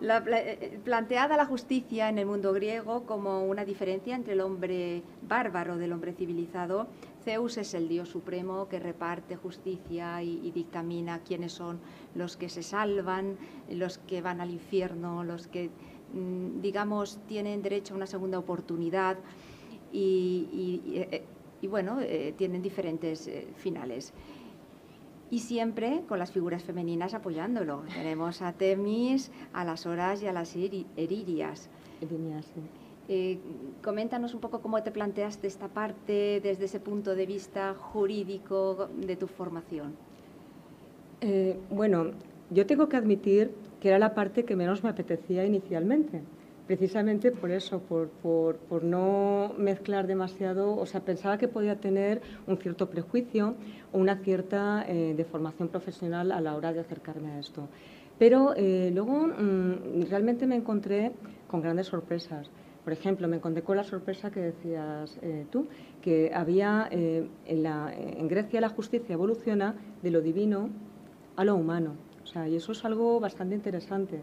[0.02, 5.78] Eh, planteada la justicia en el mundo griego como una diferencia entre el hombre bárbaro
[5.78, 6.88] del hombre civilizado,
[7.24, 11.80] Zeus es el dios supremo que reparte justicia y, y dictamina quiénes son
[12.15, 13.38] los que se salvan,
[13.70, 15.70] los que van al infierno, los que,
[16.13, 19.18] mm, digamos, tienen derecho a una segunda oportunidad
[19.91, 21.23] y, eh,
[21.67, 24.13] bueno, eh, tienen diferentes eh, finales.
[25.32, 27.84] Y siempre con las figuras femeninas apoyándolo.
[27.93, 31.69] Tenemos a Temis, a las Horas y a las Eririas.
[33.82, 39.15] coméntanos un poco cómo te planteaste esta parte desde ese punto de vista jurídico de
[39.15, 39.95] tu formación.
[41.69, 42.12] bueno,
[42.52, 46.21] yo tengo que admitir que era la parte que menos me apetecía inicialmente
[46.69, 52.91] precisamente por eso, por, no mezclar demasiado, o sea, pensaba que podía tener un cierto
[52.91, 53.55] prejuicio
[53.91, 57.67] o una cierta eh, deformación profesional a la hora de acercarme a esto.
[58.19, 61.12] Pero eh, luego mm, realmente me encontré
[61.47, 62.51] con grandes sorpresas.
[62.84, 65.65] Por ejemplo, me encontré con la sorpresa que decías eh, tú,
[66.03, 66.88] que había
[67.47, 70.69] la, en, Grecia la justicia evoluciona de lo divino
[71.36, 71.95] a lo humano.
[72.21, 74.21] O sea, y eso es algo bastante interesante.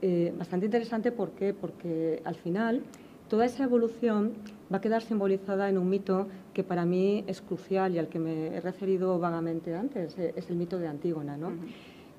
[0.00, 1.12] Eh, bastante interesante.
[1.12, 1.52] ¿Por qué?
[1.52, 2.82] Porque al final
[3.28, 4.32] toda esa evolución
[4.72, 8.18] va a quedar simbolizada en un mito que para mí es crucial y al que
[8.18, 11.36] me he referido vagamente antes, eh, es el mito de Antígona.
[11.36, 11.52] ¿no?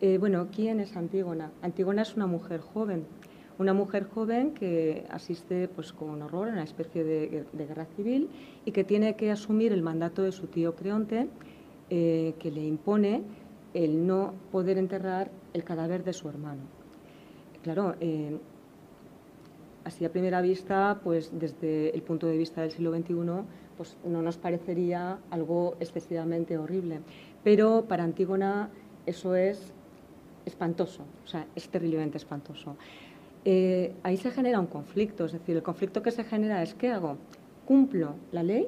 [0.02, 1.52] Eh, bueno, ¿quién es Antígona?
[1.62, 3.06] Antígona es una mujer joven,
[3.58, 8.30] una mujer joven que asiste pues, con horror a una especie de, guerra civil
[8.66, 11.28] y que tiene que asumir el mandato de su tío Creonte,
[11.90, 13.24] que le impone
[13.74, 16.79] el no poder enterrar el cadáver de su hermano.
[17.70, 18.36] Claro, eh,
[19.84, 23.14] así a primera vista, pues desde el punto de vista del siglo XXI,
[23.78, 27.02] pues no nos parecería algo excesivamente horrible.
[27.44, 28.72] Pero para Antígona
[29.06, 29.72] eso es
[30.48, 32.76] espantoso, o sea, es terriblemente espantoso.
[33.46, 36.90] Eh, ahí se genera un conflicto, es decir, el conflicto que se genera es ¿qué
[36.90, 37.18] hago?
[37.68, 38.66] Cumplo la ley,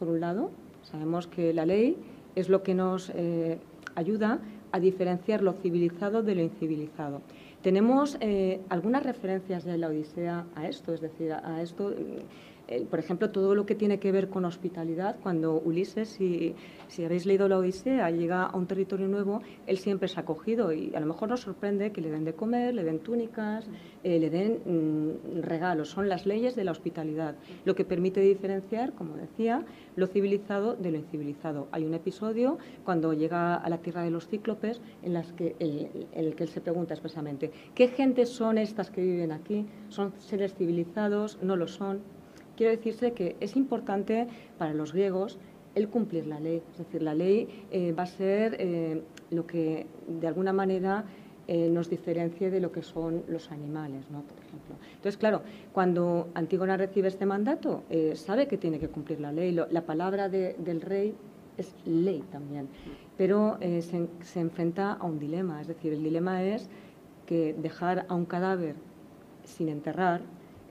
[0.00, 0.50] por un lado,
[0.82, 1.96] sabemos que la ley
[2.34, 3.60] es lo que nos eh,
[3.94, 4.40] ayuda
[4.72, 7.20] a diferenciar lo civilizado de lo incivilizado.
[7.64, 11.94] Tenemos eh, algunas referencias de la Odisea a esto, es decir, a, esto,
[12.90, 16.54] por ejemplo, todo lo que tiene que ver con hospitalidad, cuando Ulises, si,
[17.04, 21.00] habéis leído la Odisea, llega a un territorio nuevo, él siempre es acogido y a
[21.00, 23.66] lo mejor nos sorprende que le den de comer, le den túnicas,
[24.02, 28.92] eh, le den mm, regalos, son las leyes de la hospitalidad, lo que permite diferenciar,
[28.94, 29.64] como decía,
[29.96, 31.68] lo civilizado de lo incivilizado.
[31.70, 36.34] Hay un episodio cuando llega a la tierra de los cíclopes en, las que, el
[36.34, 39.66] que él se pregunta expresamente, ¿qué gentes son estas que viven aquí?
[39.88, 41.38] ¿Son seres civilizados?
[41.42, 42.00] ¿No lo son?
[42.56, 44.26] Quiero decirse que es importante
[44.58, 45.38] para los griegos
[45.74, 46.62] el cumplir la ley.
[46.72, 51.04] Es decir, la ley eh, va a ser eh, lo que de alguna manera
[51.46, 54.22] eh, nos diferencie de lo que son los animales, ¿no?
[54.22, 54.76] por ejemplo.
[54.96, 57.82] Entonces, claro, cuando Antígona recibe este mandato,
[58.14, 59.52] sabe que tiene que cumplir la ley.
[59.52, 61.14] la palabra del rey
[61.56, 62.68] es ley también,
[63.16, 65.60] pero eh, se, enfrenta a un dilema.
[65.60, 66.68] Es decir, el dilema es
[67.26, 68.76] que dejar a un cadáver
[69.44, 70.22] sin enterrar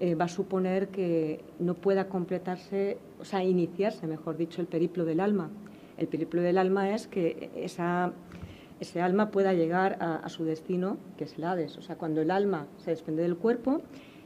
[0.01, 5.21] va a suponer que no pueda completarse, o sea, iniciarse, mejor dicho, el periplo del
[5.21, 5.49] alma.
[5.97, 11.37] El periplo del alma es que ese alma pueda llegar a, su destino, que es
[11.37, 11.77] el Hades.
[11.77, 13.81] O sea, cuando el alma se desprende del cuerpo,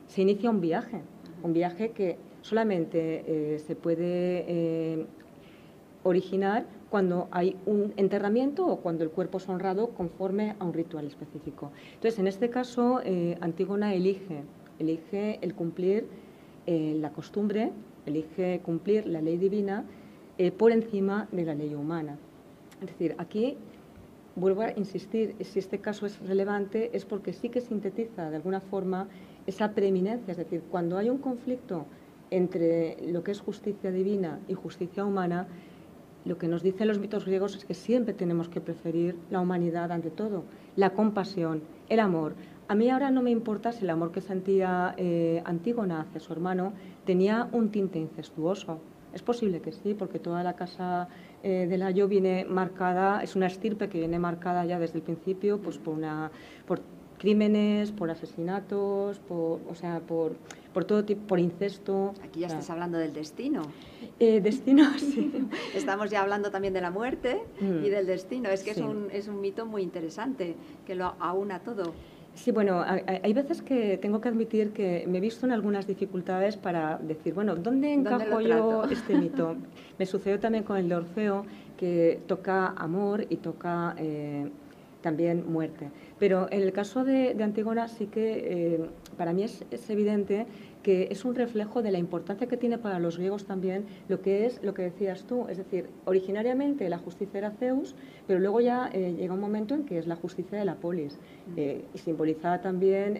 [0.07, 1.01] se inicia un viaje,
[1.43, 5.05] un viaje que solamente eh, se puede eh,
[6.03, 11.05] originar cuando hay un enterramiento o cuando el cuerpo es honrado conforme a un ritual
[11.05, 11.71] específico.
[11.95, 14.43] Entonces, en este caso, eh, Antígona elige,
[14.79, 16.07] elige el cumplir
[16.65, 17.71] la costumbre,
[18.05, 19.85] elige cumplir la ley divina
[20.57, 22.17] por encima de la ley humana.
[22.81, 23.57] Es decir, aquí
[24.35, 28.59] vuelvo a insistir, si este caso es relevante es porque sí que sintetiza de alguna
[28.59, 29.07] forma
[29.47, 31.85] esa preeminencia, es decir, cuando hay un conflicto
[32.29, 35.47] entre lo que es justicia divina y justicia humana,
[36.25, 39.91] lo que nos dicen los mitos griegos es que siempre tenemos que preferir la humanidad
[39.91, 40.43] ante todo,
[40.75, 42.35] la compasión, el amor.
[42.69, 46.33] A mí ahora no me importa si el amor que sentía eh, Antígona hacia su
[46.33, 46.73] hermano
[47.05, 48.79] tenía un tinte incestuoso.
[49.13, 51.07] Es posible que sí, porque toda la casa
[51.43, 55.03] eh, de la Yo viene marcada, es una estirpe que viene marcada ya desde el
[55.03, 56.29] principio pues, por, una,
[56.65, 56.81] por
[57.17, 60.35] crímenes, por asesinatos, por, o sea, por,
[60.73, 62.13] por todo tipo, por incesto.
[62.21, 63.61] Aquí ya estás hablando del destino.
[64.19, 65.31] Eh, destino, sí.
[65.73, 67.83] Estamos ya hablando también de la muerte y mm.
[67.83, 68.49] del destino.
[68.49, 70.55] Es que es, un, es un mito muy interesante
[70.85, 71.93] que lo aúna todo.
[72.37, 76.55] Sí, bueno, hay veces que tengo que admitir que me he visto en algunas dificultades
[76.55, 79.55] para decir, bueno, ¿dónde encajo yo este mito?
[79.97, 81.45] me sucedió también con el de Orfeo,
[81.77, 84.51] que toca amor y toca eh,
[85.01, 85.89] también muerte.
[86.19, 88.85] Pero en el caso de, Antígona sí que eh,
[89.17, 90.45] para mí es, evidente
[90.87, 94.45] que es un reflejo de la importancia que tiene para los griegos también lo que
[94.45, 95.45] es lo que decías tú.
[95.49, 97.93] Es decir, originariamente la justicia era Zeus,
[98.25, 101.19] pero luego ya eh, llega un momento en que es la justicia de la polis,
[101.47, 101.53] mm.
[101.57, 103.19] eh, y simbolizada también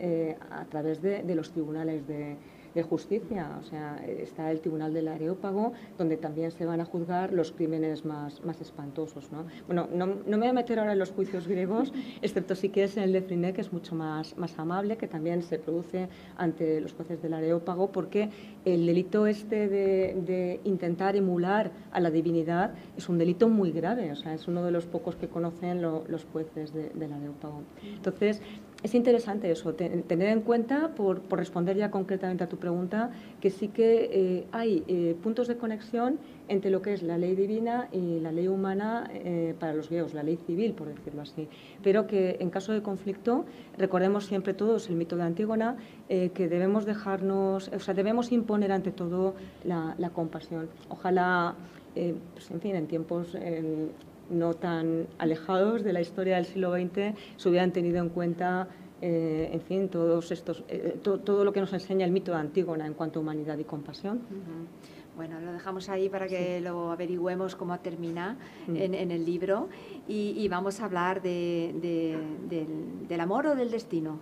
[0.49, 2.37] a través de los tribunales de,
[2.77, 3.57] de justicia.
[3.59, 8.05] O sea, está el Tribunal del Areópago, donde también se van a juzgar los crímenes
[8.05, 9.31] más, más espantosos.
[9.31, 9.47] ¿no?
[9.65, 12.95] Bueno, no, no, me voy a meter ahora en los juicios griegos, excepto si quieres
[12.95, 16.07] en el de que es mucho más, más amable, que también se produce
[16.37, 18.29] ante los jueces del Areópago, porque
[18.63, 24.11] el delito este de, de intentar emular a la divinidad es un delito muy grave.
[24.11, 27.63] O sea, es uno de los pocos que conocen los jueces del Areópago.
[27.83, 28.41] Entonces,
[28.83, 33.09] es interesante eso, tener en cuenta, por, responder ya concretamente a tu pregunta,
[33.41, 37.35] que sí que eh, hay eh, puntos de conexión entre lo que es la ley
[37.35, 41.47] divina y la ley humana eh, para los griegos, la ley civil, por decirlo así.
[41.83, 43.45] Pero que en caso de conflicto,
[43.77, 45.75] recordemos siempre todos el mito de Antígona,
[46.07, 49.33] que debemos dejarnos, o sea, debemos imponer ante todo
[49.65, 50.69] la, compasión.
[50.87, 51.55] Ojalá,
[51.93, 53.35] pues, en fin, en tiempos
[54.29, 58.67] no tan alejados de la historia del siglo XX se hubieran tenido en cuenta
[59.01, 62.87] eh, en fin, todos estos, eh, todo lo que nos enseña el mito de Antígona
[62.87, 64.21] en cuanto a humanidad y compasión.
[65.15, 68.75] Bueno, lo dejamos ahí para que lo averigüemos cómo termina mm.
[68.75, 69.69] en, el libro
[70.07, 71.79] y, vamos a hablar del,
[73.07, 74.19] del amor o del destino.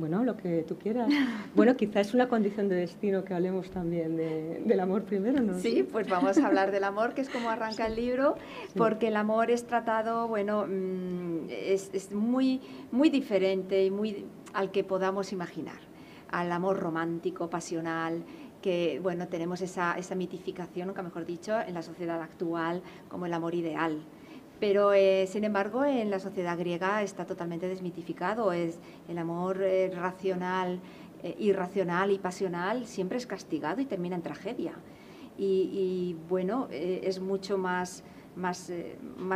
[0.00, 1.10] Bueno, lo que tú quieras.
[1.54, 5.58] Bueno, quizás es una condición de destino que hablemos también del amor primero, ¿no?
[5.58, 8.36] Sí, pues vamos a hablar del amor, que es como arranca el libro,
[8.76, 14.24] porque el amor es tratado, bueno, mm, es, muy, muy diferente y muy
[14.54, 15.80] al que podamos imaginar,
[16.30, 18.22] al amor romántico, pasional,
[18.62, 23.34] que, bueno, tenemos esa, esa mitificación, nunca mejor dicho, en la sociedad actual como el
[23.34, 24.00] amor ideal.
[24.60, 28.52] Pero, eh, sin embargo, en la sociedad griega está totalmente desmitificado.
[28.52, 30.80] Es el amor eh, racional,
[31.22, 34.74] eh, irracional y pasional siempre es castigado y termina en tragedia.
[35.42, 38.04] Y, bueno, es mucho más,
[38.36, 38.70] más,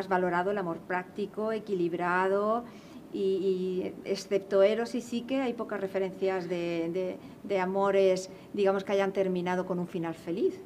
[0.07, 2.65] valorado el amor práctico, equilibrado,
[3.11, 9.65] y, excepto Eros y Psique hay pocas referencias de, de, amores, digamos, que hayan terminado
[9.65, 10.61] con un final feliz.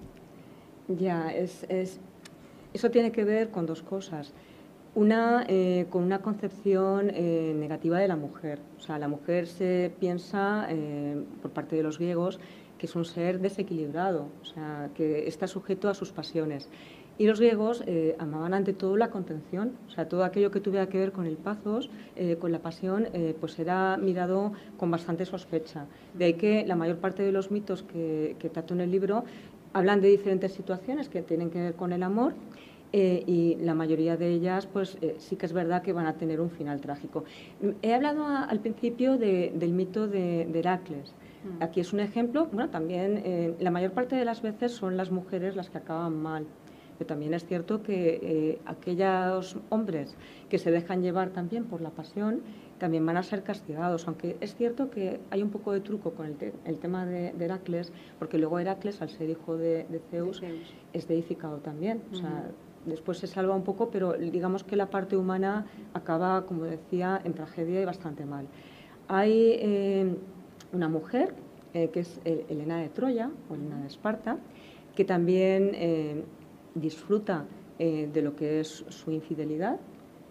[0.88, 2.00] Ya, es, es,
[2.74, 4.34] eso tiene que ver con dos cosas.
[4.99, 8.59] Una, eh, con una concepción eh, negativa de la mujer.
[8.78, 12.40] O sea, la mujer se piensa, eh, por parte de los griegos,
[12.78, 16.68] que es un ser desequilibrado, o sea, que está sujeto a sus pasiones.
[17.16, 17.84] Y los griegos
[18.18, 21.36] amaban ante todo la contención, o sea, todo aquello que tuviera que ver con el
[21.36, 21.90] pazos,
[22.40, 23.09] con la pasión,
[23.40, 25.86] pues era mirado con bastante sospecha.
[26.14, 29.24] De ahí que la mayor parte de los mitos que, que trato en el libro
[29.72, 32.34] hablan de diferentes situaciones que tienen que ver con el amor
[32.93, 36.14] eh, y la mayoría de ellas, pues eh, sí que es verdad que van a
[36.14, 37.24] tener un final trágico.
[37.82, 41.14] He hablado al principio del mito de, Heracles.
[41.45, 41.62] Mm.
[41.62, 45.11] Aquí es un ejemplo, bueno, también eh, la mayor parte de las veces son las
[45.11, 46.47] mujeres las que acaban mal.
[46.97, 50.16] Pero también es cierto que aquellos hombres
[50.49, 52.43] que se dejan llevar también por la pasión
[52.78, 56.26] también van a ser castigados, aunque es cierto que hay un poco de truco con
[56.26, 60.43] el, tema de, Heracles, porque luego Heracles, al ser hijo de, Zeus,
[60.93, 62.03] es deificado también.
[62.12, 62.51] O sea,
[62.89, 67.34] después se salva un poco, pero digamos que la parte humana acaba, como decía, en
[67.34, 68.47] tragedia y bastante mal.
[69.09, 70.14] Hay eh,
[70.72, 71.34] una mujer,
[71.74, 74.39] eh, que es Elena de Troya, o Elena de Esparta,
[74.95, 76.22] que también eh,
[76.74, 77.45] disfruta
[77.78, 79.78] de lo que es su infidelidad,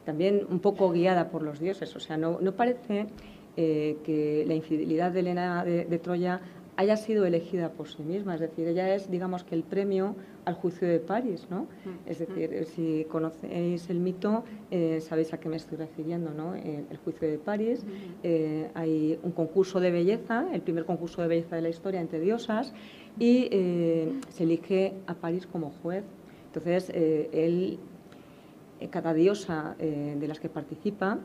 [0.04, 1.96] también un poco guiada por los dioses.
[1.96, 3.08] O sea, no, parece
[3.56, 6.42] que la infidelidad de Elena de, Troya
[6.78, 8.36] haya sido elegida por sí misma.
[8.36, 10.16] Es decir, ella es, digamos, que el premio
[10.46, 11.64] al juicio de París, ¿no?
[11.64, 12.66] Mm, es decir, mm.
[12.66, 16.56] si conocéis el mito, eh, sabéis a qué me estoy refiriendo, ¿no?
[16.56, 17.84] Eh, el juicio de París,
[18.22, 22.20] eh, hay un concurso de belleza, el primer concurso de belleza de la historia entre
[22.20, 22.74] diosas,
[23.20, 23.50] y
[24.30, 26.04] se elige a París como juez.
[26.46, 27.80] Entonces, él,
[28.92, 31.18] cada diosa de las que participa,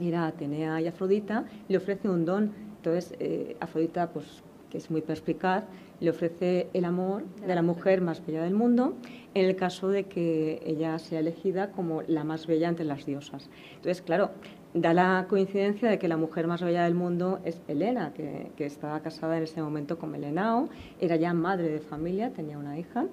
[0.00, 2.54] era Atenea y Afrodita, le ofrece un don.
[2.78, 3.12] Entonces,
[3.60, 5.64] Afrodita, pues que es muy perspicaz,
[6.00, 8.94] le ofrece el amor de la mujer más bella del mundo
[9.34, 13.50] en el caso de que ella sea elegida como la más bella entre las diosas.
[13.76, 14.30] Entonces, claro,
[14.74, 19.00] da la coincidencia de que la mujer más bella del mundo es Helena, que, estaba
[19.00, 20.68] casada en ese momento con Melenao,
[21.00, 23.06] era ya madre de familia, tenía una hija,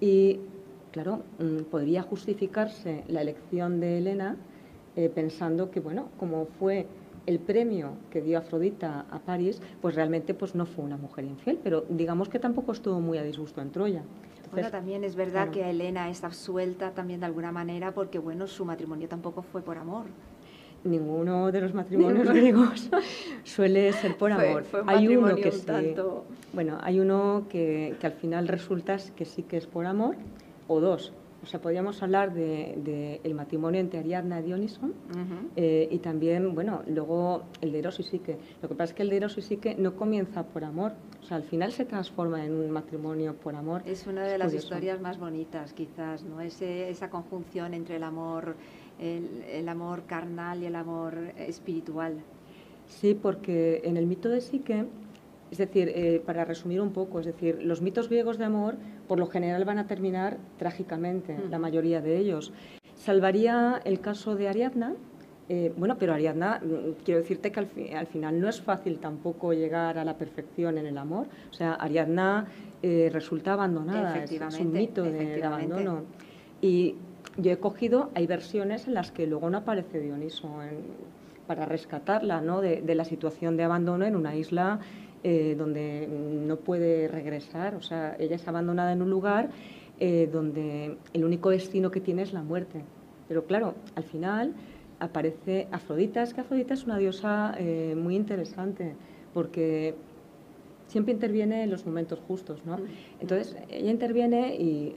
[0.00, 0.38] y
[0.92, 4.36] claro, mm, podría justificarse la elección de Helena
[4.96, 6.86] eh, pensando que, bueno, como fue
[7.26, 11.58] el premio que dio Afrodita a París, pues realmente pues no fue una mujer infiel,
[11.62, 14.02] pero digamos que tampoco estuvo muy a disgusto en Troya.
[14.52, 18.64] bueno, también es verdad que Elena está absuelta también de alguna manera porque, bueno, su
[18.64, 20.06] matrimonio tampoco fue por amor.
[20.82, 22.88] Ninguno de los matrimonios griegos
[23.44, 24.64] suele ser por amor.
[24.86, 25.66] hay uno que sí.
[26.52, 30.16] Bueno, hay uno que, que al final resulta que sí que es por amor,
[30.68, 31.12] o dos,
[31.42, 34.90] o sea, podríamos hablar del de, el matrimonio entre Ariadna y Dioniso
[35.56, 38.36] eh, y también, bueno, luego el de Eros y Psique.
[38.62, 41.24] Lo que pasa es que el de Eros y Psique no comienza por amor, o
[41.24, 43.82] sea, al final se transforma en un matrimonio por amor.
[43.86, 46.40] Es una de las historias más bonitas, quizás, ¿no?
[46.40, 48.56] Ese, esa conjunción entre el amor,
[48.98, 52.22] el, el amor carnal y el amor espiritual.
[52.86, 54.84] Sí, porque en el mito de Psique
[55.50, 58.76] es decir, eh, para resumir un poco, es decir, los mitos griegos de amor
[59.08, 62.52] por lo general van a terminar trágicamente, la mayoría de ellos.
[62.94, 64.94] Salvaría el caso de Ariadna,
[65.48, 67.58] eh, bueno, pero Ariadna, mm, quiero decirte que
[67.96, 71.26] al, final no es fácil tampoco llegar a la perfección en el amor.
[71.50, 72.46] O sea, Ariadna
[72.82, 76.04] eh, resulta abandonada, es, un mito de, abandono.
[76.60, 76.94] Y
[77.36, 80.48] yo he cogido, hay versiones en las que luego no aparece Dioniso
[81.48, 82.60] para rescatarla ¿no?
[82.60, 84.78] de, de, la situación de abandono en una isla
[85.22, 89.50] eh, donde no puede regresar, o sea, ella es abandonada en un lugar
[89.98, 92.80] eh, donde el único destino que tiene es la muerte.
[93.28, 94.54] Pero claro, al final
[94.98, 98.94] aparece Afrodita, es que Afrodita es una diosa eh, muy interesante,
[99.34, 99.94] porque
[100.86, 102.78] siempre interviene en los momentos justos, ¿no?
[103.20, 104.96] Entonces, ella interviene y,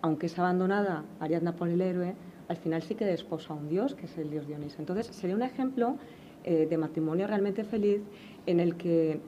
[0.00, 2.14] aunque es abandonada, Ariadna por el héroe,
[2.48, 4.76] al final sí que desposa a un dios, que es el dios Dioniso.
[4.78, 5.98] Entonces, sería un ejemplo
[6.44, 8.02] de matrimonio realmente feliz
[8.44, 9.18] en el que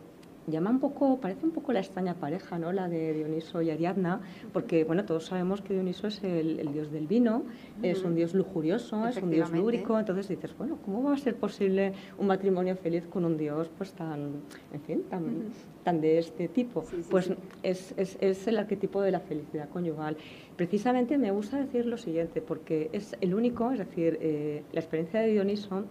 [0.52, 2.72] llama un poco, parece un poco la extraña pareja, ¿no?
[2.72, 4.20] La de Dioniso y Ariadna,
[4.52, 7.44] porque bueno, todos sabemos que Dioniso es el, dios del vino,
[7.82, 11.36] es un dios lujurioso, es un dios lúbrico, entonces dices, bueno, ¿cómo va a ser
[11.36, 14.42] posible un matrimonio feliz con un dios pues tan,
[14.72, 15.44] en fin, tan,
[15.82, 16.84] tan de este tipo?
[17.10, 17.30] pues
[17.62, 20.16] Es, es, es, el arquetipo de la felicidad conyugal.
[20.56, 25.20] Precisamente me gusta decir lo siguiente, porque es el único, es decir, eh, la experiencia
[25.20, 25.84] de Dioniso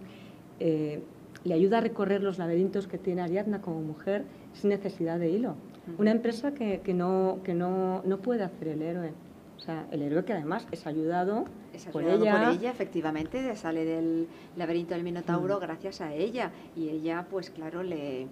[0.58, 1.00] eh,
[1.44, 4.24] le ayuda a recorrer los laberintos que tiene Ariadna como mujer
[4.54, 5.54] sin necesidad de hilo.
[5.98, 9.12] Una empresa que, que, no, que no, no puede hacer el héroe.
[9.56, 12.46] O sea, el héroe que además es ayudado, es ayudado por, ella.
[12.46, 12.70] por ella.
[12.70, 14.26] efectivamente, sale del
[14.56, 16.50] laberinto del Minotauro gracias a ella.
[16.74, 18.26] Y ella, pues claro, le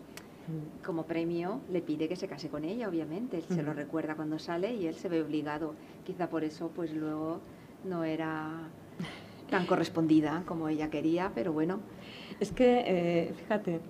[0.85, 3.39] como premio le pide que se case con ella, obviamente.
[3.39, 5.75] Él se lo recuerda cuando sale y él se ve obligado.
[6.05, 7.41] Quizá por eso, pues luego
[7.85, 8.69] no era
[9.51, 11.81] tan correspondida como ella quería, pero bueno.
[12.41, 13.81] Es que, eh, fíjate,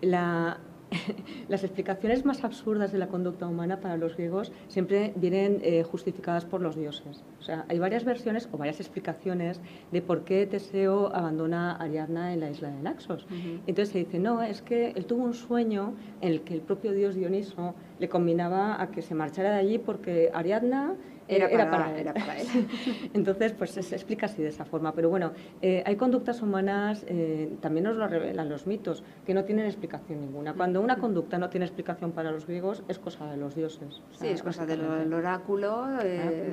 [0.00, 0.58] la,
[1.48, 6.44] las explicaciones más absurdas de la conducta humana para los griegos siempre vienen eh, justificadas
[6.44, 7.22] por los dioses.
[7.38, 9.60] O sea, hay varias versiones o varias explicaciones
[9.92, 13.26] de por qué Teseo abandona a Ariadna en la isla de Naxos.
[13.66, 16.92] Entonces se dice, no, es que él tuvo un sueño en el que el propio
[16.92, 20.94] dios Dioniso le combinaba a que se marchara de allí porque Ariadna
[21.36, 22.08] era, para, él.
[23.14, 24.92] Entonces, pues se, explica así de esa forma.
[24.92, 29.44] Pero bueno, eh, hay conductas humanas, eh, también nos lo revelan los mitos, que no
[29.44, 30.54] tienen explicación ninguna.
[30.54, 34.02] Cuando una conducta no tiene explicación para los griegos, es cosa de los dioses.
[34.18, 36.52] sí, es cosa del oráculo, eh,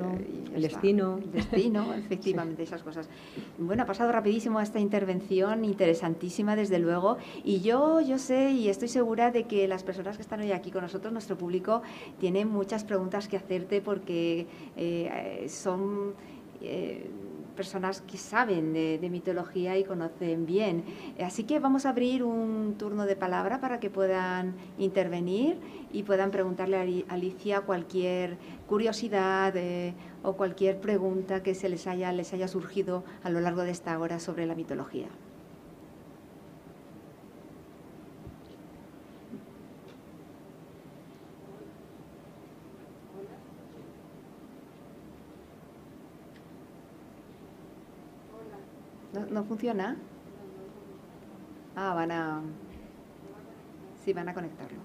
[0.53, 1.17] el destino.
[1.17, 3.09] El destino, efectivamente, esas cosas.
[3.57, 7.17] Bueno, ha pasado rapidísimo esta intervención, interesantísima desde luego.
[7.43, 10.71] Y yo, yo sé y estoy segura de que las personas que están hoy aquí
[10.71, 11.81] con nosotros, nuestro público,
[12.19, 16.13] tienen muchas preguntas que hacerte porque eh, son
[16.61, 17.09] eh,
[17.55, 20.83] personas que saben de, mitología y conocen bien.
[21.19, 25.57] Así que vamos a abrir un turno de palabra para que puedan intervenir
[25.91, 28.37] y puedan preguntarle a Alicia cualquier
[28.67, 33.63] curiosidad eh, o cualquier pregunta que se les haya, les haya surgido a lo largo
[33.63, 35.07] de esta hora sobre la mitología.
[49.37, 49.95] ¿No, funciona?
[51.75, 52.41] Ah, van a...
[54.03, 54.79] Sí, van a conectarlo.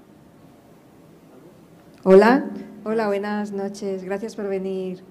[2.05, 2.50] Hola,
[2.84, 4.05] hola, buenas noches.
[4.05, 5.03] Gracias por venir,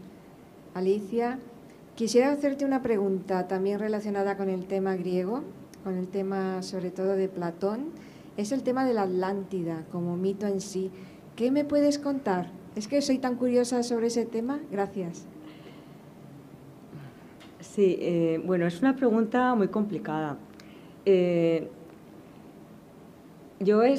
[0.76, 1.40] Alicia.
[1.96, 5.42] Quisiera hacerte una pregunta también relacionada con el tema griego,
[5.84, 7.86] con el tema sobre todo de Platón.
[8.38, 10.92] Es el tema de la Atlántida como mito en sí.
[11.36, 12.52] ¿Qué me puedes contar?
[12.76, 14.60] Es que soy tan curiosa sobre ese tema.
[14.70, 15.26] Gracias.
[17.74, 20.36] Sí, eh, bueno, es una pregunta muy complicada.
[21.06, 21.70] Eh,
[23.62, 23.96] yo he,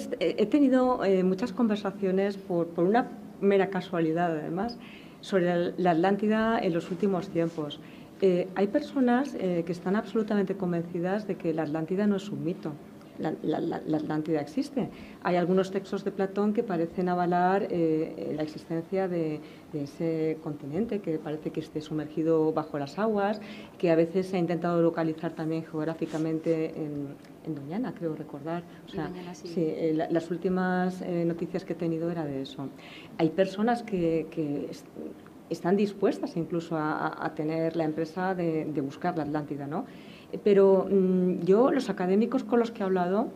[0.47, 3.09] tenido eh, muchas conversaciones por, una
[3.41, 4.79] mera casualidad, además,
[5.23, 7.81] sobre la Atlántida en los últimos tiempos.
[8.55, 12.73] hay personas que están absolutamente convencidas de que la Atlántida no es un mito
[13.19, 14.89] la, Atlántida existe.
[15.23, 19.41] Hay algunos textos de Platón que parecen avalar eh, la existencia de,
[19.73, 23.41] ese continente que parece que esté sumergido bajo las aguas,
[23.79, 28.63] que a veces se ha intentado localizar también geográficamente en, Doñana, creo recordar.
[28.87, 29.53] O sea, sí.
[29.57, 32.69] Eh, las últimas eh, noticias que he tenido era de eso.
[33.19, 34.71] Hay personas que,
[35.51, 39.87] están dispuestas incluso a, tener la empresa de, de buscar la Atlántida, ¿no?
[40.45, 43.29] Pero mm, yo, los académicos con los que he hablado,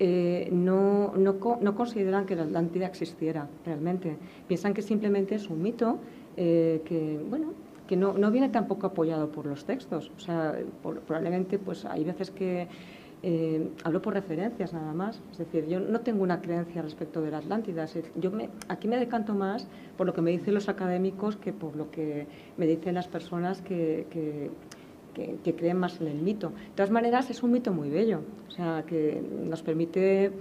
[0.00, 4.16] eh, no, no, consideran que la Atlántida existiera realmente.
[4.48, 5.98] Piensan que simplemente es un mito
[6.36, 7.52] eh, que, bueno,
[7.86, 10.10] que no, no, viene tampoco apoyado por los textos.
[10.16, 12.66] O sea, probablemente pues, hay veces que
[13.22, 15.20] eh, hablo por referencias nada más.
[15.30, 17.86] Es decir, yo no tengo una creencia respecto de la Atlántida.
[18.16, 21.76] Yo me, aquí me decanto más por lo que me dicen los académicos que por
[21.76, 22.26] lo que
[22.56, 24.50] me dicen las personas que
[25.14, 26.50] que, creen más en el mito.
[26.50, 30.32] De todas maneras, es un mito muy bello, o sea, que nos permite,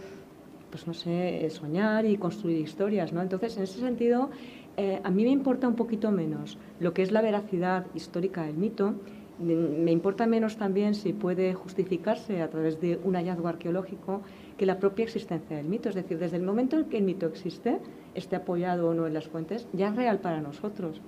[0.69, 3.21] pues no sé, soñar y construir historias, ¿no?
[3.21, 4.29] Entonces, en ese sentido,
[4.75, 8.57] eh, a mí me importa un poquito menos lo que es la veracidad histórica del
[8.57, 8.95] mito,
[9.39, 14.21] me importa menos también si puede justificarse a través de un hallazgo arqueológico
[14.57, 15.89] que la propia existencia del mito.
[15.89, 17.79] Es decir, desde el momento en que el mito existe,
[18.13, 21.01] esté apoyado o no en las fuentes, ya es real para nosotros.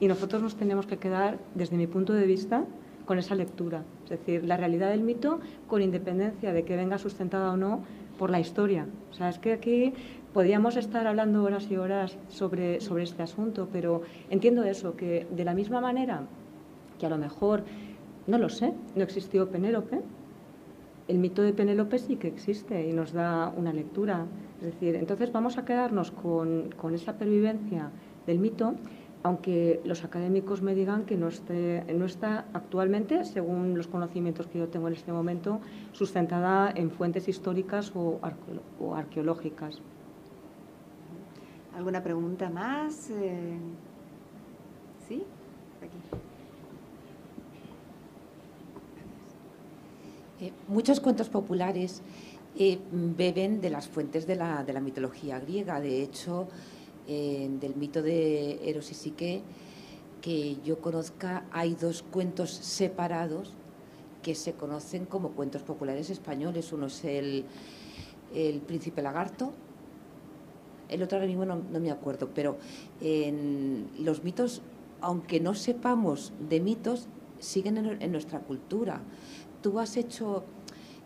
[0.00, 2.64] Y nosotros nos tenemos que quedar, desde mi punto de vista,
[3.10, 3.82] con esa lectura.
[4.04, 7.82] Es decir, la realidad del mito con independencia de que venga sustentada o no
[8.20, 8.86] por la historia.
[9.10, 9.92] O sea, es que aquí
[10.32, 15.44] podríamos estar hablando horas y horas sobre, sobre este asunto, pero entiendo eso, que de
[15.44, 16.22] la misma manera
[17.00, 17.64] que a lo mejor,
[18.28, 20.02] no lo sé, no existió Penélope,
[21.08, 24.26] el mito de Penélope sí que existe y nos da una lectura.
[24.60, 27.90] Es decir, entonces vamos a quedarnos con, con esa pervivencia
[28.28, 28.76] del mito
[29.22, 34.88] aunque los académicos me digan que no, está actualmente, según los conocimientos que yo tengo
[34.88, 35.60] en este momento,
[35.92, 38.18] sustentada en fuentes históricas o,
[38.94, 39.80] arqueológicas.
[41.76, 43.10] ¿Alguna pregunta más?
[43.10, 43.58] Eh,
[45.06, 45.22] ¿Sí?
[50.40, 52.02] Eh, muchos cuentos populares
[52.56, 55.78] eh, beben de las fuentes de la, de la mitología griega.
[55.80, 56.48] De hecho,
[57.10, 59.42] del mito de Eros y Psique,
[60.20, 63.52] que yo conozca, hay dos cuentos separados
[64.22, 66.72] que se conocen como cuentos populares españoles.
[66.72, 67.44] Uno es el,
[68.34, 69.52] el Príncipe Lagarto,
[70.90, 72.58] el otro ahora mismo no, me acuerdo, pero
[73.98, 74.60] los mitos,
[75.00, 77.06] aunque no sepamos de mitos,
[77.38, 79.00] siguen en nuestra cultura.
[79.62, 80.44] Tú has hecho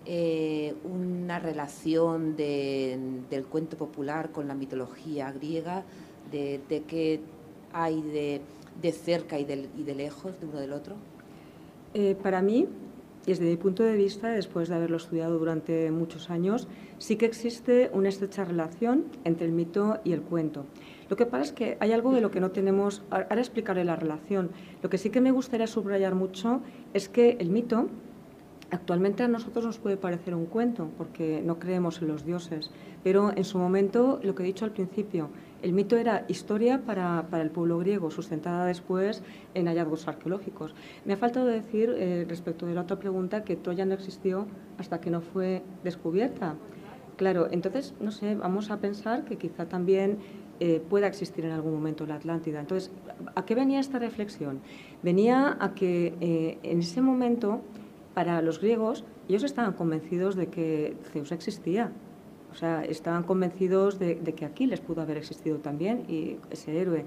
[0.07, 5.85] eh, una relación del cuento popular con la mitología griega,
[6.31, 7.21] de, de qué
[7.73, 10.97] hay de, cerca y de, y de, lejos de uno del otro?
[11.95, 12.69] Eh, para mí,
[13.27, 17.91] desde mi punto de vista, después de haberlo estudiado durante muchos años, sí que existe
[17.93, 20.67] una estrecha relación entre el mito y el cuento.
[21.09, 23.97] Lo que pasa es que hay algo de lo que no tenemos, ahora explicaré la
[23.97, 24.51] relación,
[24.83, 26.61] lo que sí que me gustaría subrayar mucho
[26.93, 27.89] es que el mito
[28.75, 32.73] Actualmente a nosotros nos puede parecer un cuento porque no creemos en los dioses,
[33.05, 35.31] pero en su momento, lo que he dicho al principio,
[35.63, 39.23] el mito era historia para, el pueblo griego, sustentada después
[39.55, 40.75] en hallazgos arqueológicos.
[41.05, 45.01] Me ha faltado decir, eh, respecto de la otra pregunta, que Troya no existió hasta
[45.01, 46.57] que no fue descubierta.
[47.17, 50.19] Claro, entonces, no sé, vamos a pensar que quizá también
[50.59, 52.59] eh, pueda existir en algún momento la Atlántida.
[52.59, 52.91] Entonces,
[53.37, 54.63] ¿a qué venía esta reflexión?
[55.05, 57.63] Venía a que eh, en ese momento
[58.15, 61.93] para los griegos, ellos estaban convencidos de que Zeus existía.
[62.53, 67.05] O sea, estaban convencidos de, que Aquiles pudo haber existido también y ese héroe.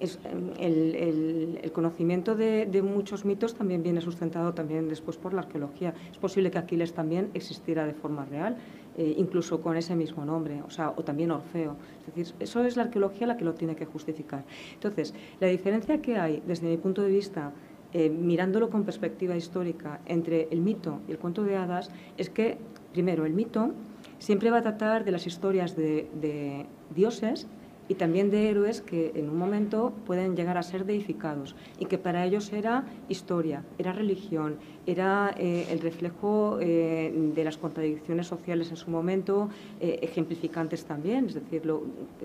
[0.00, 0.18] Es,
[0.58, 5.94] el, conocimiento de, muchos mitos también viene sustentado también después por la arqueología.
[6.10, 8.56] Es posible que Aquiles también existiera de forma real,
[8.96, 11.76] eh, incluso con ese mismo nombre, o, sea, o también Orfeo.
[12.00, 14.44] Es decir, eso es la arqueología la que lo tiene que justificar.
[14.74, 17.52] Entonces, la diferencia que hay, desde mi punto de vista,
[17.92, 22.58] eh, mirándolo con perspectiva histórica entre el mito y el cuento de hadas, es que,
[22.92, 23.72] primero, el mito
[24.18, 27.46] siempre va a tratar de las historias de dioses
[27.90, 31.98] y también de héroes que en un momento pueden llegar a ser deificados y que
[31.98, 38.70] para ellos era historia, era religión, era eh, el reflejo eh, de las contradicciones sociales
[38.70, 39.48] en su momento,
[39.80, 41.62] eh, ejemplificantes también, es decir,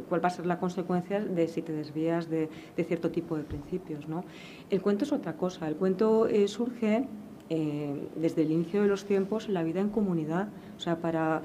[0.07, 2.47] cuál va a ser la consecuencia de si te desvías de,
[2.77, 4.07] de cierto tipo de principios.
[4.07, 4.23] ¿no?
[4.69, 7.07] El cuento es otra cosa, el cuento surge
[7.49, 11.41] desde el inicio de los tiempos la vida en comunidad, o sea, para...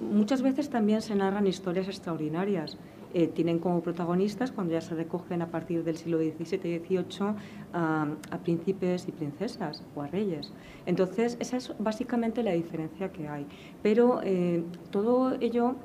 [0.00, 2.76] Muchas veces también se narran historias extraordinarias.
[3.14, 7.34] Eh, tienen como protagonistas, cuando ya se recogen a partir del siglo XVII y XVIII,
[7.72, 8.06] a,
[8.42, 10.52] príncipes y princesas o a reyes.
[10.84, 13.46] Entonces, esa es básicamente la diferencia que hay.
[13.82, 15.76] Pero eh, todo ello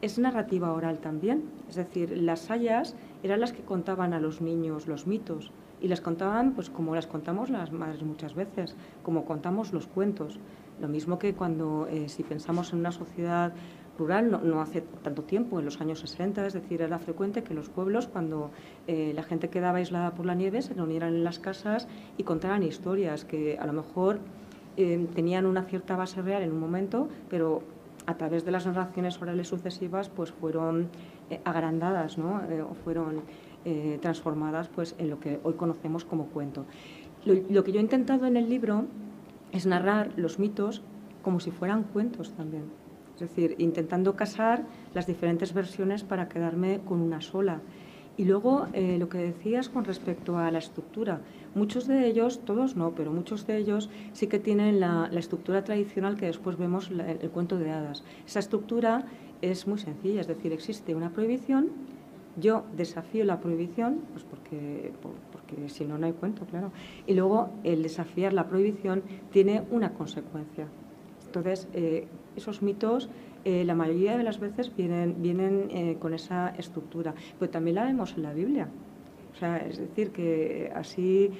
[0.00, 1.44] es narrativa oral también.
[1.68, 2.94] Es decir, las sayas
[3.24, 5.50] eran las que contaban a los niños los mitos
[5.80, 10.38] y las contaban pues como las contamos las madres muchas veces, como contamos los cuentos.
[10.80, 13.54] Lo mismo que cuando, eh, si pensamos en una sociedad
[13.98, 17.68] rural no, hace tanto tiempo, en los años 60, es decir, era frecuente que los
[17.68, 18.50] pueblos, cuando
[18.86, 22.62] eh, la gente quedaba aislada por la nieve, se reunieran en las casas y contaran
[22.62, 24.18] historias que a lo mejor
[24.76, 27.62] eh, tenían una cierta base real en un momento, pero
[28.06, 30.88] a través de las narraciones orales sucesivas pues fueron
[31.30, 32.40] eh, agrandadas ¿no?
[32.70, 33.22] o fueron
[34.00, 36.66] transformadas pues, en lo que hoy conocemos como cuento.
[37.24, 38.84] lo que yo he intentado en el libro
[39.52, 40.82] es narrar los mitos
[41.22, 42.64] como si fueran cuentos también.
[43.14, 47.62] Es decir, intentando casar las diferentes versiones para quedarme con una sola.
[48.18, 51.20] Y luego eh, lo que decías con respecto a la estructura.
[51.54, 56.16] Muchos de ellos, todos no, pero muchos de ellos sí que tienen la, estructura tradicional
[56.16, 58.04] que después vemos en el, cuento de hadas.
[58.26, 59.06] Esa estructura
[59.42, 61.70] es muy sencilla, es decir, existe una prohibición,
[62.38, 64.92] yo desafío la prohibición, pues porque,
[65.46, 66.72] porque si no, no hay cuento, claro.
[67.06, 70.66] Y luego el desafiar la prohibición tiene una consecuencia.
[71.26, 73.08] Entonces, eh, esos mitos
[73.44, 77.84] eh, la mayoría de las veces vienen, vienen eh, con esa estructura, pero también la
[77.84, 78.68] vemos en la Biblia.
[79.32, 81.30] O sea, es decir, que así,